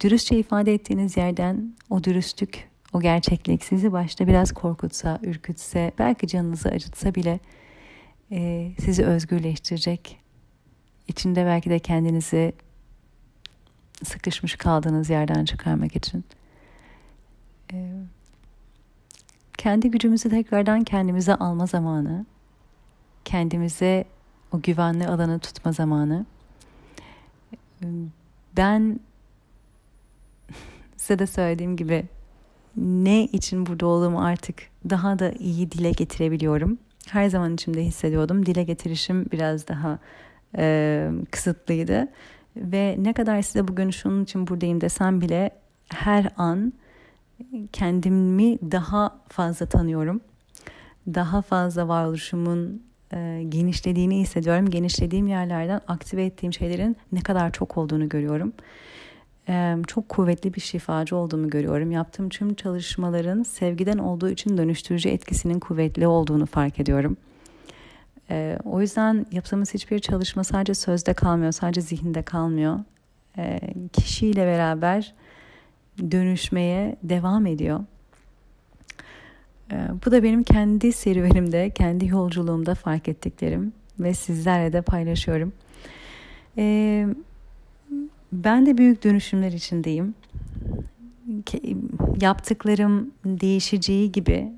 [0.00, 6.68] Dürüstçe ifade ettiğiniz yerden o dürüstlük, o gerçeklik sizi başta biraz korkutsa, ürkütse, belki canınızı
[6.68, 7.40] acıtsa bile
[8.30, 10.18] e, sizi özgürleştirecek.
[11.08, 12.52] İçinde belki de kendinizi
[14.04, 16.24] sıkışmış kaldığınız yerden çıkarmak için.
[17.72, 17.92] E,
[19.58, 22.26] kendi gücümüzü tekrardan kendimize alma zamanı,
[23.24, 24.04] kendimize
[24.52, 26.26] o güvenli alanı tutma zamanı.
[28.56, 29.00] Ben
[30.96, 32.04] size de söylediğim gibi
[32.76, 34.56] ne için burada olduğumu artık
[34.90, 36.78] daha da iyi dile getirebiliyorum.
[37.08, 38.46] Her zaman içimde hissediyordum.
[38.46, 39.98] Dile getirişim biraz daha
[40.56, 42.08] e, kısıtlıydı.
[42.56, 45.50] Ve ne kadar size bugün şunun için buradayım desem bile
[45.88, 46.72] her an
[47.72, 50.20] kendimi daha fazla tanıyorum.
[51.06, 52.82] Daha fazla varoluşumun
[53.12, 54.70] e, genişlediğini hissediyorum.
[54.70, 58.52] Genişlediğim yerlerden aktive ettiğim şeylerin ne kadar çok olduğunu görüyorum.
[59.48, 61.90] E, çok kuvvetli bir şifacı olduğumu görüyorum.
[61.90, 67.16] Yaptığım tüm çalışmaların sevgiden olduğu için dönüştürücü etkisinin kuvvetli olduğunu fark ediyorum.
[68.30, 72.78] E, o yüzden yaptığımız hiçbir çalışma sadece sözde kalmıyor, sadece zihinde kalmıyor.
[73.92, 75.14] Kişiyle beraber
[76.10, 77.80] dönüşmeye devam ediyor.
[79.72, 85.52] Ee, bu da benim kendi serüvenimde, kendi yolculuğumda fark ettiklerim ve sizlerle de paylaşıyorum.
[86.58, 87.06] Ee,
[88.32, 90.14] ben de büyük dönüşümler içindeyim.
[92.20, 94.52] Yaptıklarım değişeceği gibi,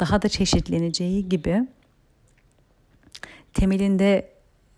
[0.00, 1.66] daha da çeşitleneceği gibi
[3.54, 4.28] temelinde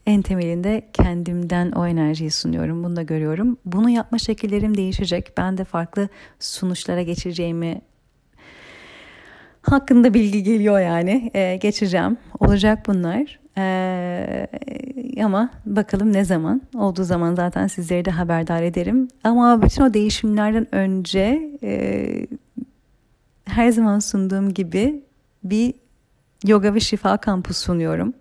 [0.07, 2.85] en temelinde kendimden o enerjiyi sunuyorum.
[2.85, 3.57] Bunu da görüyorum.
[3.65, 5.33] Bunu yapma şekillerim değişecek.
[5.37, 6.09] Ben de farklı
[6.39, 7.81] sunuşlara geçeceğimi
[9.63, 11.31] hakkında bilgi geliyor yani.
[11.35, 12.17] Ee, geçeceğim.
[12.41, 13.41] Olacak bunlar.
[13.59, 14.47] Ee,
[15.25, 16.63] ama bakalım ne zaman.
[16.75, 19.09] Olduğu zaman zaten sizleri de haberdar ederim.
[19.25, 22.27] Ama bütün o değişimlerden önce e,
[23.45, 25.05] her zaman sunduğum gibi
[25.45, 25.75] bir
[26.47, 28.13] yoga ve şifa kampı sunuyorum.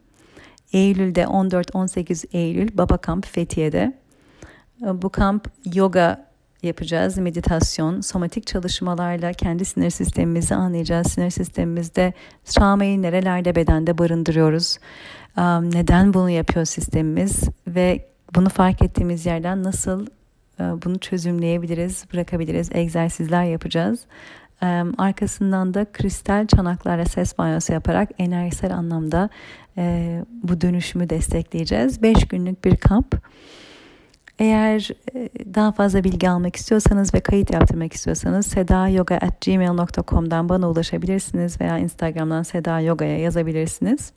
[0.74, 3.94] Eylül'de 14-18 Eylül Baba Kamp Fethiye'de.
[4.82, 6.29] Bu kamp yoga
[6.64, 7.18] yapacağız.
[7.18, 11.08] Meditasyon, somatik çalışmalarla kendi sinir sistemimizi anlayacağız.
[11.08, 12.14] Sinir sistemimizde
[12.46, 14.78] travmayı nerelerde bedende barındırıyoruz?
[15.62, 17.44] Neden bunu yapıyor sistemimiz?
[17.68, 20.08] Ve bunu fark ettiğimiz yerden nasıl
[20.60, 22.70] bunu çözümleyebiliriz, bırakabiliriz?
[22.74, 24.00] Egzersizler yapacağız.
[24.98, 29.30] Arkasından da kristal çanaklarla ses banyosu yaparak enerjisel anlamda
[30.44, 32.02] bu dönüşümü destekleyeceğiz.
[32.02, 33.16] 5 günlük bir kamp.
[34.40, 41.78] Eğer e, daha fazla bilgi almak istiyorsanız ve kayıt yaptırmak istiyorsanız sedayoga.gmail.com'dan bana ulaşabilirsiniz veya
[41.78, 44.12] Instagram'dan Seda Yoga'ya yazabilirsiniz.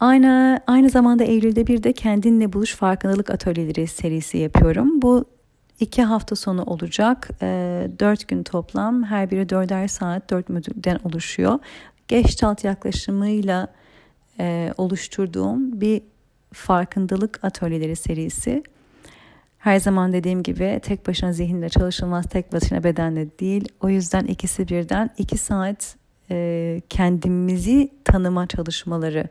[0.00, 5.02] Aynı aynı zamanda Eylül'de bir de kendinle buluş farkındalık atölyeleri serisi yapıyorum.
[5.02, 5.24] Bu
[5.80, 7.28] iki hafta sonu olacak.
[7.42, 7.46] E,
[8.00, 9.04] dört gün toplam.
[9.04, 11.58] Her biri dörder saat, dört modülden oluşuyor.
[12.08, 13.68] Geçtalt yaklaşımıyla
[14.40, 16.02] e, oluşturduğum bir
[16.58, 18.62] farkındalık atölyeleri serisi.
[19.58, 23.68] Her zaman dediğim gibi tek başına zihinle çalışılmaz, tek başına bedenle değil.
[23.80, 25.96] O yüzden ikisi birden iki saat
[26.30, 29.28] e, kendimizi tanıma çalışmaları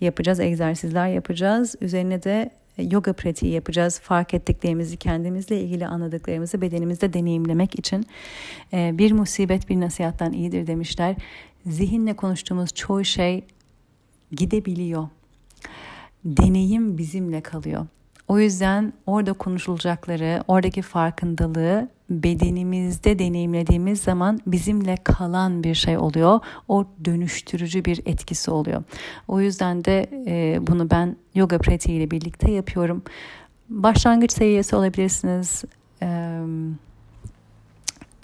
[0.00, 1.74] yapacağız, egzersizler yapacağız.
[1.80, 4.00] Üzerine de yoga pratiği yapacağız.
[4.00, 8.06] Fark ettiklerimizi, kendimizle ilgili anladıklarımızı bedenimizde deneyimlemek için.
[8.72, 11.16] E, bir musibet bir nasihattan iyidir demişler.
[11.66, 13.44] Zihinle konuştuğumuz çoğu şey
[14.32, 15.08] gidebiliyor.
[16.26, 17.86] Deneyim bizimle kalıyor.
[18.28, 26.40] O yüzden orada konuşulacakları, oradaki farkındalığı bedenimizde deneyimlediğimiz zaman bizimle kalan bir şey oluyor.
[26.68, 28.82] O dönüştürücü bir etkisi oluyor.
[29.28, 33.02] O yüzden de e, bunu ben yoga pratiğiyle birlikte yapıyorum.
[33.68, 35.64] Başlangıç seviyesi olabilirsiniz.
[36.02, 36.40] E,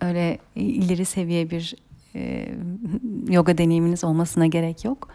[0.01, 1.75] öyle ileri seviye bir
[2.15, 2.49] e,
[3.29, 5.09] yoga deneyiminiz olmasına gerek yok.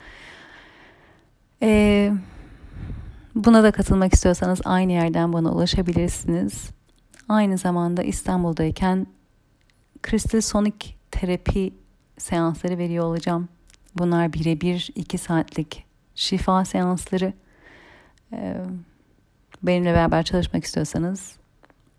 [1.61, 2.13] Eee
[3.45, 6.69] Buna da katılmak istiyorsanız aynı yerden bana ulaşabilirsiniz.
[7.29, 9.07] Aynı zamanda İstanbul'dayken
[10.01, 11.73] kristal sonik terapi
[12.17, 13.49] seansları veriyor olacağım.
[13.95, 15.85] Bunlar birebir iki saatlik
[16.15, 17.33] şifa seansları.
[18.33, 18.57] Ee,
[19.63, 21.35] benimle beraber çalışmak istiyorsanız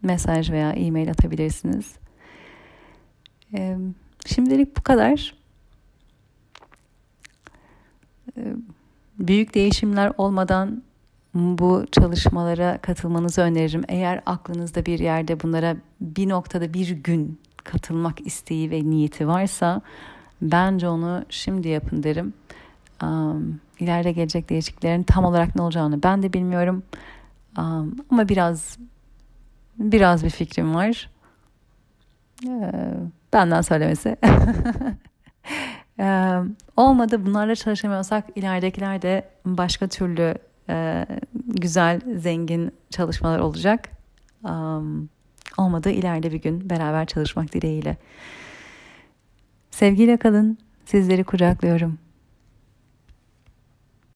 [0.02, 1.96] mesaj veya e-mail atabilirsiniz.
[3.54, 3.76] Ee,
[4.26, 5.34] şimdilik bu kadar.
[8.36, 8.54] Ee,
[9.18, 10.87] büyük değişimler olmadan
[11.38, 13.82] bu çalışmalara katılmanızı öneririm.
[13.88, 19.80] Eğer aklınızda bir yerde bunlara bir noktada bir gün katılmak isteği ve niyeti varsa
[20.42, 22.34] bence onu şimdi yapın derim.
[23.02, 26.82] Um, ileride gelecek değişikliklerin tam olarak ne olacağını ben de bilmiyorum.
[27.58, 28.78] Um, ama biraz
[29.78, 31.10] biraz bir fikrim var.
[32.46, 32.72] Ee,
[33.32, 34.16] benden söylemesi.
[36.00, 36.38] ee,
[36.76, 40.34] olmadı bunlarla çalışamıyorsak ileridekiler de başka türlü
[40.70, 41.06] e,
[41.46, 43.88] güzel, zengin çalışmalar olacak.
[45.58, 47.96] Olmadı ileride bir gün beraber çalışmak dileğiyle.
[49.70, 50.58] Sevgiyle kalın.
[50.84, 51.98] Sizleri kucaklıyorum.